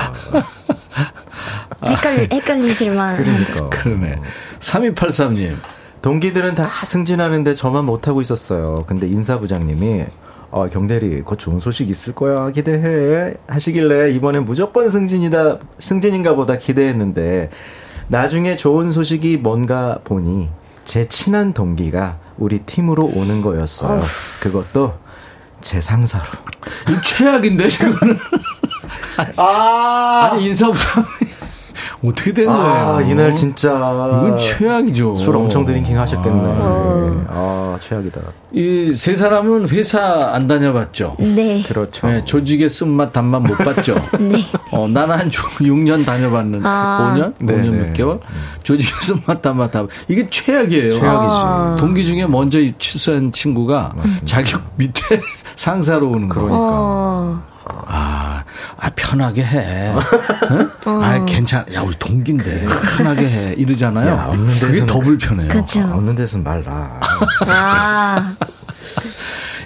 [1.86, 3.18] 야, 헷갈리, 헷갈리실만.
[3.18, 3.70] 그러니까.
[3.70, 4.20] 그러네.
[4.60, 5.56] 3283님.
[6.02, 8.84] 동기들은 다 승진하는데 저만 못하고 있었어요.
[8.88, 10.06] 근데 인사부장님이
[10.52, 17.50] 어, 경대리 곧 좋은 소식 있을 거야 기대해 하시길래 이번엔 무조건 승진이다 승진인가 보다 기대했는데
[18.08, 20.50] 나중에 좋은 소식이 뭔가 보니
[20.84, 24.00] 제 친한 동기가 우리 팀으로 오는 거였어요.
[24.00, 24.06] 어후.
[24.42, 24.94] 그것도
[25.62, 26.26] 제 상사로.
[26.90, 28.18] 이 최악인데, 지금은.
[29.38, 31.06] 아, 아니, 인사부장.
[32.04, 32.62] 어떻게 된 거예요?
[32.62, 35.16] 아 이날 진짜 이건 최악이죠.
[35.16, 36.38] 술 엄청 drinking 하셨겠네.
[36.38, 37.26] 어.
[37.30, 38.20] 아 최악이다.
[38.54, 41.16] 이 세 사람은 회사 안 다녀봤죠?
[41.20, 41.64] 네.
[41.64, 42.06] 그렇죠.
[42.08, 43.96] 네, 조직의 쓴맛 단맛 못 봤죠?
[44.20, 44.40] 네.
[44.72, 47.16] 어, 나는 한 6년 다녀봤는데, 아.
[47.16, 47.34] 5년?
[47.40, 47.78] 네, 5년 네.
[47.78, 48.20] 몇 개월?
[48.64, 49.86] 조직의 쓴맛 단맛 다.
[50.08, 50.92] 이게 최악이에요.
[50.92, 51.06] 최악이지.
[51.08, 51.76] 아.
[51.80, 53.94] 동기 중에 먼저 취소한 친구가
[54.26, 55.20] 자기 밑에
[55.56, 56.36] 상사로 오는 거.
[56.42, 57.44] 그러니까.
[57.66, 58.44] 어, 아,
[58.78, 59.94] 아, 편하게 해.
[60.52, 60.70] 응?
[61.02, 61.66] 아, 괜찮아.
[61.74, 62.66] 야, 우리 동기인데.
[62.98, 63.54] 편하게 해.
[63.54, 64.08] 이러잖아요.
[64.10, 65.48] 야, 없는 그게 데서는- 더 불편해요.
[65.48, 65.80] 그쵸.
[65.82, 67.00] 아, 없는 데서는 말라.
[67.48, 68.36] 아,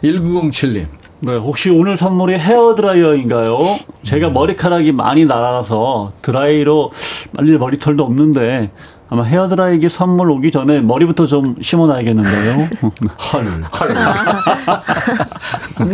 [0.03, 0.87] 1907님.
[1.19, 3.79] 네, 혹시 오늘 선물이 헤어 드라이어인가요?
[4.03, 6.91] 제가 머리카락이 많이 날아서 드라이로
[7.31, 8.69] 말릴 머리털도 없는데
[9.09, 12.67] 아마 헤어드라이기 선물 오기 전에 머리부터 좀 심어놔야겠는데요.
[13.31, 13.47] 헐.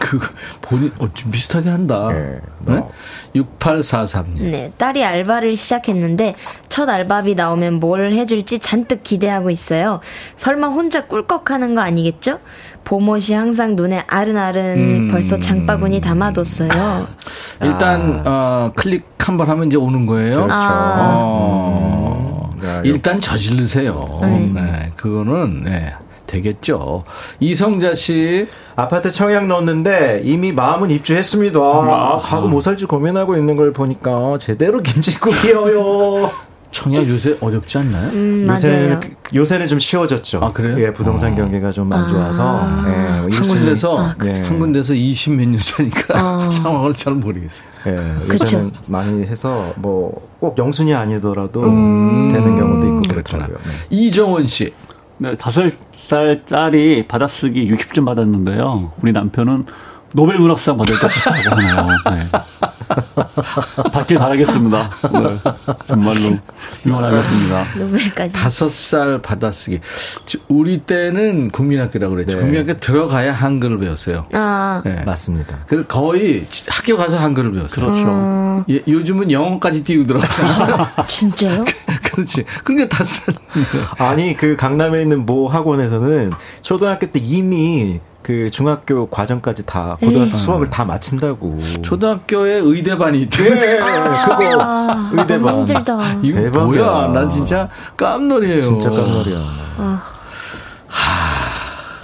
[0.00, 0.18] 그
[0.62, 2.08] 본인 어, 좀 비슷하게 한다.
[2.10, 2.82] 네, 네?
[3.36, 4.50] 6843님.
[4.50, 6.34] 네, 딸이 알바를 시작했는데
[6.68, 10.00] 첫 알바비 나오면 뭘 해줄지 잔뜩 기대하고 있어요.
[10.36, 12.38] 설마 혼자 꿀꺽하는 거 아니겠죠?
[12.92, 15.08] 봄옷이 항상 눈에 아른아른 음.
[15.12, 17.06] 벌써 장바구니 담아뒀어요.
[17.62, 20.36] 일단 어, 클릭 한 번 하면 이제 오는 거예요.
[20.36, 20.52] 그렇죠.
[20.54, 21.20] 아.
[21.20, 24.20] 어, 네, 일단 저지르세요.
[24.22, 24.50] 네.
[24.54, 25.92] 네, 그거는 네,
[26.26, 27.04] 되겠죠.
[27.38, 28.46] 이성자 씨.
[28.74, 31.60] 아파트 청약 넣었는데 이미 마음은 입주했습니다.
[31.60, 36.30] 아, 가구 뭐 살지 고민하고 있는 걸 보니까 제대로 김치국이에요.
[36.70, 38.10] 청약 요새 어렵지 않나요?
[38.10, 39.00] 음, 요새는.
[39.34, 40.40] 요새는 좀 쉬워졌죠.
[40.42, 40.76] 아, 그래요?
[40.80, 42.08] 예, 부동산 경기가 좀안 아.
[42.08, 44.42] 좋아서 예, 한 군데서 네.
[44.42, 46.48] 한 군데서 20 몇년 차니까 아.
[46.52, 47.68] 상황을 잘 모르겠어요.
[47.86, 47.98] 예.
[48.30, 52.32] 요새는 많이 해서 뭐 꼭 영순이 아니더라도 음.
[52.32, 53.02] 되는 경우도 있고.
[53.14, 53.58] 그렇더라고요.
[53.58, 53.72] 네.
[53.90, 54.72] 이정원 씨.
[55.18, 58.92] 네, 다섯 살 딸이 받아쓰기 60점 받았는데요.
[59.02, 59.66] 우리 남편은
[60.12, 61.86] 노벨 문학상 받을 것 같다고 하네요.
[62.12, 62.30] 네.
[63.92, 64.90] 받길 바라겠습니다.
[65.12, 65.40] 네,
[65.86, 66.38] 정말로
[66.86, 67.66] 응원하겠습니다.
[67.78, 68.32] 노벨까지.
[68.34, 69.80] 다섯 살 받아쓰기.
[70.26, 72.36] 지- 우리 때는 국민학교라고 그랬죠.
[72.36, 72.40] 네.
[72.40, 74.26] 국민학교 들어가야 한글을 배웠어요.
[74.32, 75.02] 아, 네.
[75.04, 75.58] 맞습니다.
[75.66, 77.86] 그래서 거의 지- 학교 가서 한글을 배웠어요.
[77.86, 78.64] 그렇죠.
[78.70, 80.28] 예, 요즘은 영어까지 띄우더라고요.
[81.06, 81.64] 진짜요?
[82.02, 82.44] 그렇지.
[82.64, 83.34] 그러니까 다섯 살.
[83.98, 86.32] 아니 그 강남에 있는 모 학원에서는
[86.62, 91.58] 초등학교 때 이미 그 중학교 과정까지 다 고등학교 수학을 다 마친다고.
[91.82, 93.44] 초등학교에 의대반이 있대.
[93.44, 95.40] 예, 그거 아, 의대반.
[95.46, 96.12] 너무 힘들다.
[96.22, 96.82] 이거 대박이야.
[96.82, 97.08] 뭐야?
[97.08, 98.60] 난 진짜 깜놀이에요.
[98.62, 99.38] 진짜 깜놀이야.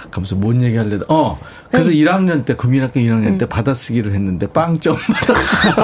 [0.09, 0.97] 그러면서 뭔 얘기 할래?
[1.09, 1.37] 어.
[1.69, 5.75] 그래서 1학년 때, 국민학교 1학년 때 받아쓰기를 했는데 빵점 받았어요.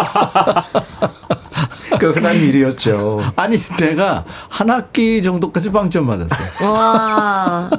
[2.00, 3.22] 그 흔한 일이었죠.
[3.36, 6.72] 아니, 내가 한 학기 정도까지 빵점 받았어요.
[6.72, 7.70] 와.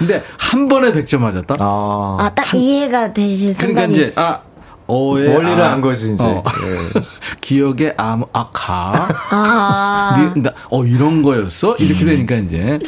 [0.00, 1.56] 근데 한 번에 100점 맞았다?
[1.60, 3.92] 아, 아, 딱 이해가 되신 그러니까 순간이.
[3.92, 4.40] 이제, 아,
[4.86, 6.24] 어의 원리를 아, 안 거지 이제.
[6.24, 6.42] 어.
[6.64, 7.00] 예.
[7.42, 9.08] 기억의 암, 아, 가.
[9.30, 10.32] 아.
[10.34, 11.76] 니- 나- 어, 이런 거였어?
[11.78, 12.78] 이렇게 되니까 이제.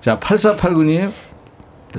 [0.00, 1.10] 자, 8489님.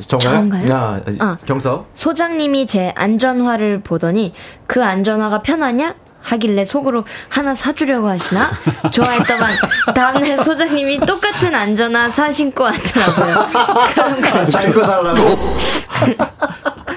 [0.07, 0.19] 정말?
[0.19, 0.69] 저인가요?
[0.71, 1.37] 야, 아.
[1.45, 1.85] 경서.
[1.93, 4.33] 소장님이 제 안전화를 보더니
[4.65, 5.93] 그 안전화가 편하냐?
[6.27, 8.51] 하길래 속으로 하나 사주려고 하시나?
[8.91, 9.55] 좋아했더만
[9.95, 13.47] 다음날 소장님이 똑같은 안전화 사 신고 왔더라고요.
[13.93, 14.49] 그런 거.
[14.49, 15.55] 자기 거 살라고.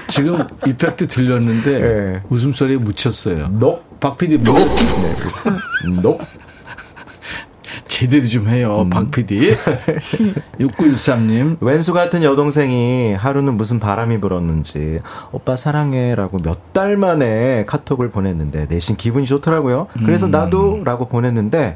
[0.09, 1.71] 지금 이펙트 들렸는데
[2.15, 2.21] 예.
[2.29, 3.49] 웃음소리에 묻혔어요.
[3.53, 3.79] 너.
[4.01, 5.15] 박 PD 뭐 네.
[7.79, 7.87] 너.
[7.87, 9.51] 제대로 좀 해요, 박 PD.
[10.59, 11.57] 6913님.
[11.61, 14.99] 왼수 같은 여동생이 하루는 무슨 바람이 불었는지
[15.31, 19.87] 오빠 사랑해 라고 몇 달 만에 카톡을 보냈는데 내심 기분이 좋더라고요.
[20.05, 20.31] 그래서 음.
[20.31, 21.75] 나도 라고 보냈는데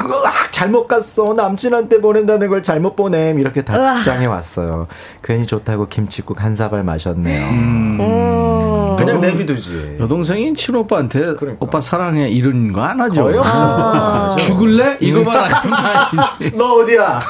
[0.00, 4.86] 으악 잘못 갔어 남친한테 보낸다는 걸 잘못 보냄 이렇게 답장해 왔어요.
[5.22, 7.46] 괜히 좋다고 김치국 한 사발 마셨네요.
[7.48, 8.00] 음.
[8.00, 8.96] 오.
[8.98, 9.96] 그냥 내비두지.
[10.00, 13.30] 여동생인 친오빠한테 오빠 사랑해 이런 거 안 하죠.
[13.44, 14.34] 아.
[14.38, 14.96] 죽을래?
[15.00, 16.50] 이거만 하지.
[16.56, 17.20] 너 어디야?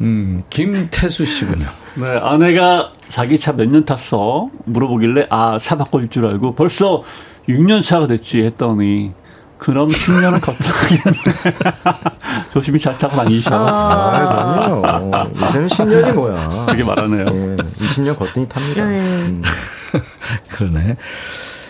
[0.00, 1.66] 음, 김태수 씨군요.
[1.94, 4.48] 네, 아내가 자기 차 몇 년 탔어?
[4.64, 7.02] 물어보길래, 아, 차 바꿀 줄 알고 벌써
[7.48, 9.12] 6년 차가 됐지 했더니,
[9.62, 11.12] 그럼 10년은 걷다겠네.
[12.52, 13.48] 조심히 잘 타고 다니셔.
[13.54, 15.30] 아, 아니요.
[15.40, 16.66] 요새는 10년이 뭐야.
[16.70, 17.26] 되게 말하네요.
[17.26, 18.84] 예, 20년 걷더니 탑니다.
[18.84, 18.98] 네.
[19.00, 19.42] 음.
[20.50, 20.96] 그러네.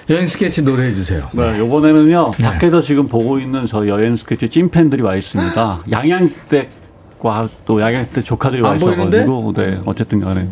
[0.08, 1.28] 여행 스케치 노래해 주세요.
[1.34, 5.80] 네, 요번에는요, 밖에서 지금 보고 있는 저 여행 스케치 찐팬들이 와 있습니다.
[5.92, 8.74] 양양댁과 또 양양댁 조카들이 와?
[8.74, 10.48] 있어가지고, 네, 어쨌든 간에.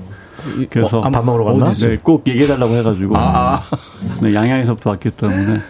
[0.70, 1.72] 그래서 어, 밥 먹으러 갔나?
[1.72, 3.16] 네, 꼭 얘기해달라고 해가지고.
[3.16, 3.62] 아,
[4.20, 5.60] 네, 양양에서부터 왔기 때문에.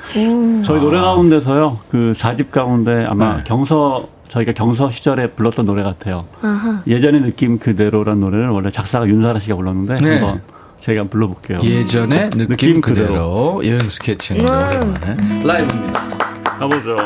[0.64, 3.44] 저희 노래 가운데서요, 그 4집 가운데 아마 네.
[3.44, 6.24] 경서, 저희가 경서 시절에 불렀던 노래 같아요.
[6.42, 6.82] 아하.
[6.86, 10.18] 예전의 느낌 그대로란 노래를 원래 작사가 윤사라 씨가 불렀는데, 네.
[10.18, 10.40] 한번
[10.78, 11.60] 제가 불러볼게요.
[11.62, 13.06] 예전의 느낌, 느낌 그대로.
[13.08, 13.60] 그대로.
[13.66, 14.56] 여행 스케치 노래 음.
[14.56, 16.00] 오랜만에 라이브입니다.
[16.58, 16.96] 가보죠.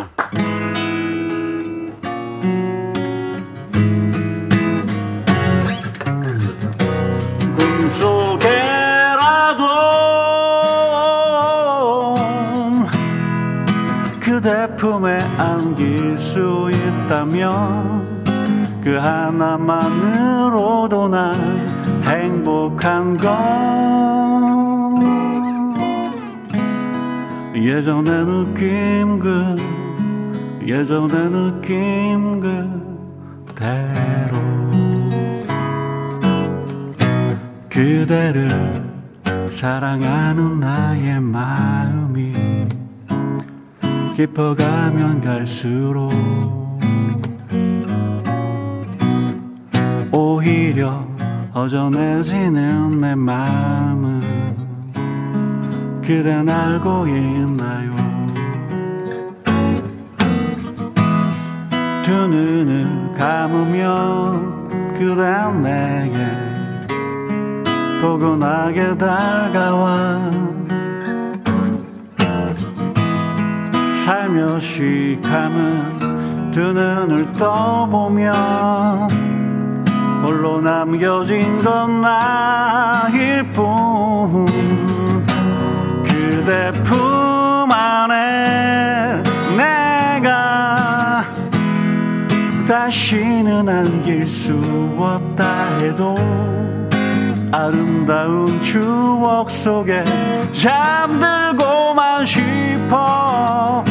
[17.05, 18.25] 있다면
[18.83, 21.35] 그 하나만으로도 난
[22.05, 23.35] 행복한 건
[27.55, 29.57] 예전의 느낌 그
[30.67, 34.43] 예전의 느낌 그대로.
[37.69, 38.49] 그대를
[39.55, 42.33] 사랑하는 나의 마음이
[44.15, 46.64] 깊어가면 갈수록
[50.17, 51.05] 오히려
[51.53, 54.21] 어전해지는 내 마음은
[56.03, 57.91] 그댄 알고 있나요?
[62.05, 66.25] 두 눈을 감으면 그댄 내게
[68.01, 70.31] 포근하게 다가와
[74.05, 79.34] 살며시 감은 두 눈을 떠보면
[80.25, 84.47] 홀로 남겨진 건 나일 뿐.
[86.03, 89.23] 그대 품 안에
[89.55, 91.25] 내가
[92.67, 94.59] 다시는 안길 수
[94.99, 95.45] 없다
[95.81, 96.15] 해도
[97.53, 100.05] 아름다운 추억 속에
[100.53, 103.85] 잠들고만 싶어.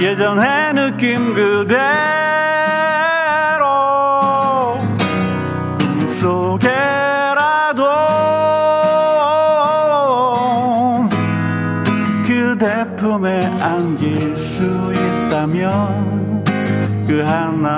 [0.00, 2.33] 예전의 느낌 그대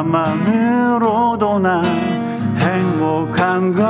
[0.07, 1.85] 나만으로도 난
[2.59, 3.87] 행복한 걸.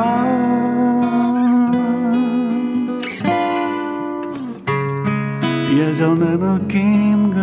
[5.76, 7.38] 예전의 느낌 그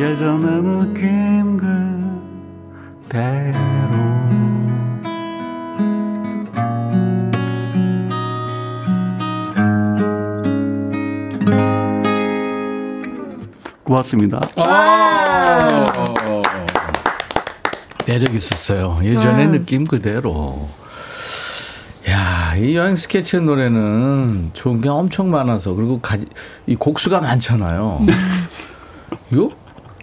[0.00, 1.56] 예전의 느낌
[3.08, 3.58] 그대로.
[13.84, 14.40] 고맙습니다.
[14.56, 15.68] 아~
[18.08, 18.98] 매력 있었어요.
[19.02, 19.52] 예전의 음.
[19.52, 20.68] 느낌 그대로.
[22.08, 26.16] 야, 이 여행 스케치 노래는 좋은 게 엄청 많아서 그리고 가,
[26.66, 28.06] 이 곡수가 많잖아요.
[29.30, 29.50] 이거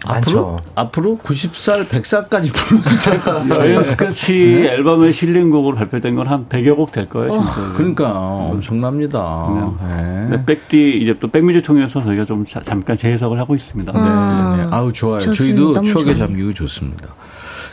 [0.06, 0.60] 많죠.
[0.76, 3.82] 앞으로, 앞으로 90살, 100살까지 불러도 될것 같아요.
[3.82, 4.68] 스케치 네.
[4.68, 7.32] 앨범에 실린 곡으로 발표된 건 한 100여 곡 될 거예요.
[7.32, 7.42] 어,
[7.76, 9.76] 그러니까 엄청납니다.
[9.82, 10.28] 네.
[10.36, 10.44] 네.
[10.46, 13.90] 백디 이제 또 백뮤직 통해서 저희가 좀 자, 잠깐 재해석을 하고 있습니다.
[13.90, 14.68] 네, 네, 네.
[14.70, 15.20] 아우 좋아요.
[15.22, 15.80] 좋습니다.
[15.80, 17.08] 저희도 추억에 잠기고 좋습니다.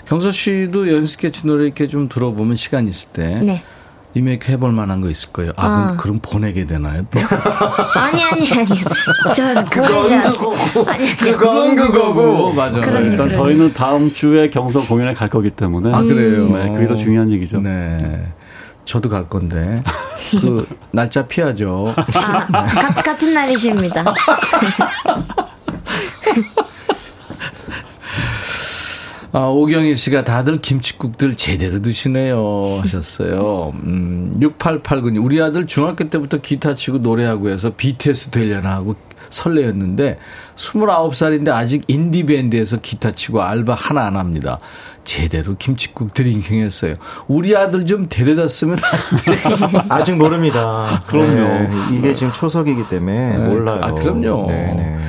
[0.08, 3.64] 경서 씨도 연 스케치 노래 이렇게 좀 들어보면 시간 있을 때 네.
[4.16, 5.54] 리메이크 해볼 만한 거 있을 거예요.
[5.56, 5.98] 아, 아.
[5.98, 7.20] 그럼, 보내게 되나요, 또?
[8.00, 8.86] 아니, 아니, 아니요.
[9.34, 10.88] 저, 그건 그거고.
[10.88, 11.16] 아니, 아니.
[11.16, 12.54] 그건 그거고.
[12.54, 12.80] 맞아.
[12.80, 13.34] 그러니, 일단 그러니.
[13.34, 15.92] 저희는 다음 주에 경서 공연에 갈 거기 때문에.
[15.92, 16.48] 아, 그래요?
[16.48, 17.60] 네, 그게 더 중요한 얘기죠.
[17.60, 18.24] 네.
[18.86, 19.82] 저도 갈 건데.
[20.42, 21.96] 그, 날짜 피하죠.
[21.98, 23.02] 아, 네.
[23.02, 24.04] 같은 날이십니다.
[29.36, 33.74] 아, 오경희 씨가 다들 김치국들 제대로 드시네요 하셨어요.
[33.84, 38.96] 음, 6889님, 우리 아들 중학교 때부터 기타 치고 노래하고 해서 BTS 되려나 하고
[39.32, 40.20] 설레였는데
[40.56, 44.60] 29살인데 아직 인디밴드에서 기타 치고 알바 하나 안 합니다.
[45.04, 46.94] 제대로 김치국 drinking 했어요.
[47.28, 49.80] 우리 아들 좀 데려다 쓰면 안 돼.
[49.90, 51.04] 아직 모릅니다.
[51.08, 51.34] 그럼요.
[51.34, 53.50] 네, 이게 지금 초석이기 때문에 네.
[53.50, 53.80] 몰라요.
[53.82, 54.46] 아, 그럼요.
[54.48, 55.00] 네네.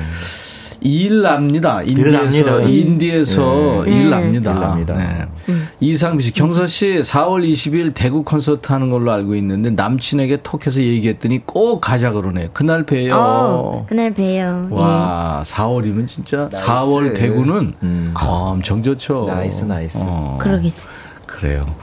[0.85, 0.89] 네.
[0.89, 1.81] 일 납니다.
[1.81, 3.91] 인디에서 인디에서 네.
[3.91, 4.53] 일 납니다.
[4.53, 4.93] 일 납니다.
[4.95, 5.25] 네.
[5.49, 5.67] 음.
[5.79, 11.45] 이상미 씨, 경서 씨 4월 20일 대구 콘서트 하는 걸로 알고 있는데 남친에게 톡해서 얘기했더니
[11.45, 12.49] 꼭 가자 그러네요.
[12.53, 13.15] 그날 봬요.
[13.15, 14.67] 어, 그날 봬요.
[14.69, 15.51] 와, 예.
[15.51, 16.65] 4월이면 진짜 nice.
[16.67, 18.13] 4월 대구는 음.
[18.27, 19.25] 엄청 좋죠.
[19.27, 19.97] nice nice.
[20.01, 20.37] 어.
[20.39, 20.87] 그러겠어.
[21.25, 21.75] 그래요.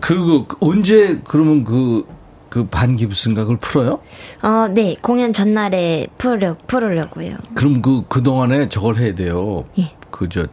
[0.00, 2.04] 그리고 언제 그러면 그
[2.50, 4.00] 그 반깁스인가 그걸 풀어요?
[4.42, 4.96] 어, 네.
[5.00, 7.36] 공연 전날에 풀려, 풀으려고요.
[7.54, 9.64] 그럼 그, 그동안에 저걸 해야 돼요.
[9.78, 9.92] 예.
[10.10, 10.46] 그, 저,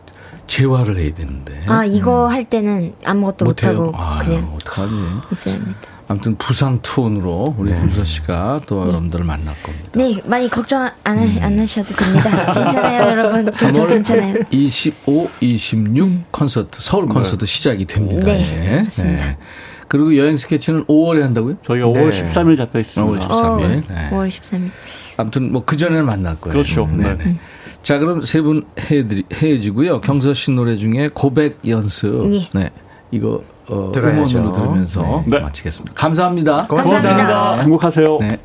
[0.46, 1.64] 재활을 해야 되는데.
[1.68, 2.32] 아, 이거 음.
[2.32, 4.54] 할 때는 아무것도 못하고 아, 그냥.
[4.56, 4.94] 어떡하지?
[5.32, 5.80] 있어야 합니다.
[6.10, 7.80] 아무튼 부상 투혼으로 우리 네.
[7.82, 8.92] 김서 씨가 또 네.
[8.92, 9.90] 여러분들을 만날 겁니다.
[9.94, 12.54] 네, 많이 걱정 안, 하시, 안 하셔도 됩니다.
[12.54, 13.52] 괜찮아요, 여러분.
[13.52, 14.36] 괜찮, 괜찮아요.
[14.50, 16.26] 25, 26 음.
[16.32, 17.46] 콘서트, 서울 콘서트 네.
[17.46, 18.26] 시작이 됩니다.
[18.26, 18.82] 네, 이제.
[18.86, 19.26] 맞습니다.
[19.26, 19.38] 네.
[19.88, 21.56] 그리고 여행 스케치는 5월에 한다고요?
[21.64, 23.28] 저희가 5월 13일 잡혀 있습니다.
[23.28, 23.64] 5월 13일.
[23.64, 24.10] 어, 네.
[24.12, 24.70] 5월 13일.
[25.18, 26.54] 아무튼 뭐 그전에는 만날 거예요.
[26.54, 26.88] 그렇죠.
[26.92, 27.16] 네.
[27.18, 27.38] 네.
[27.82, 28.66] 자, 그럼 세분
[29.34, 30.02] 헤어지고요.
[30.02, 32.28] 경서 씨 노래 중에 고백 연습.
[32.28, 32.50] 네.
[32.54, 32.70] 네.
[33.12, 35.40] 이거 어, 음원으로 들으면서 네.
[35.40, 35.94] 마치겠습니다.
[35.96, 36.68] 감사합니다.
[36.68, 37.10] 고맙습니다.
[37.10, 37.62] 감사합니다.
[37.64, 38.18] 행복하세요.
[38.22, 38.40] 네.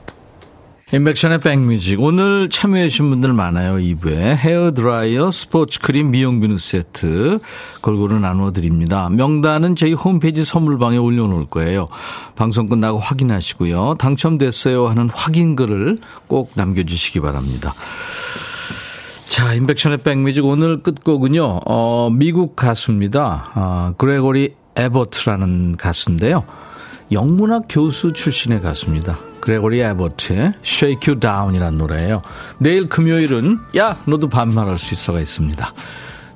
[0.95, 2.03] 인백션의 백뮤직.
[2.03, 4.37] 오늘 참여해주신 분들 많아요, 2부에.
[4.37, 7.39] 헤어드라이어, 스포츠크림, 미용비누 세트
[7.81, 9.09] 골고루 나누어드립니다.
[9.09, 11.89] 명단은 저희 홈페이지 선물방에 올려놓을 거예요.
[12.37, 13.95] 방송 끝나고 확인하시고요.
[13.99, 17.73] 당첨됐어요 하는 확인글을 꼭 남겨주시기 바랍니다.
[19.29, 23.51] 자, 임백천의 백뮤직 오늘 끝곡은요, 어, 미국 가수입니다.
[23.55, 26.45] 어, 그레고리 애보트라는 가수인데요.
[27.11, 29.32] 영문학 교수 출신의 가수입니다.
[29.43, 32.23] 그레고리 애보트의 Shake You Down이라는 노래예요.
[32.59, 35.75] 내일 금요일은 야 너도 반말할 수 있어가 있습니다.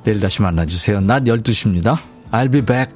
[0.02, 1.00] 내일 다시 만나주세요.
[1.00, 1.96] 낮 12시입니다.
[2.32, 2.92] I'll be back.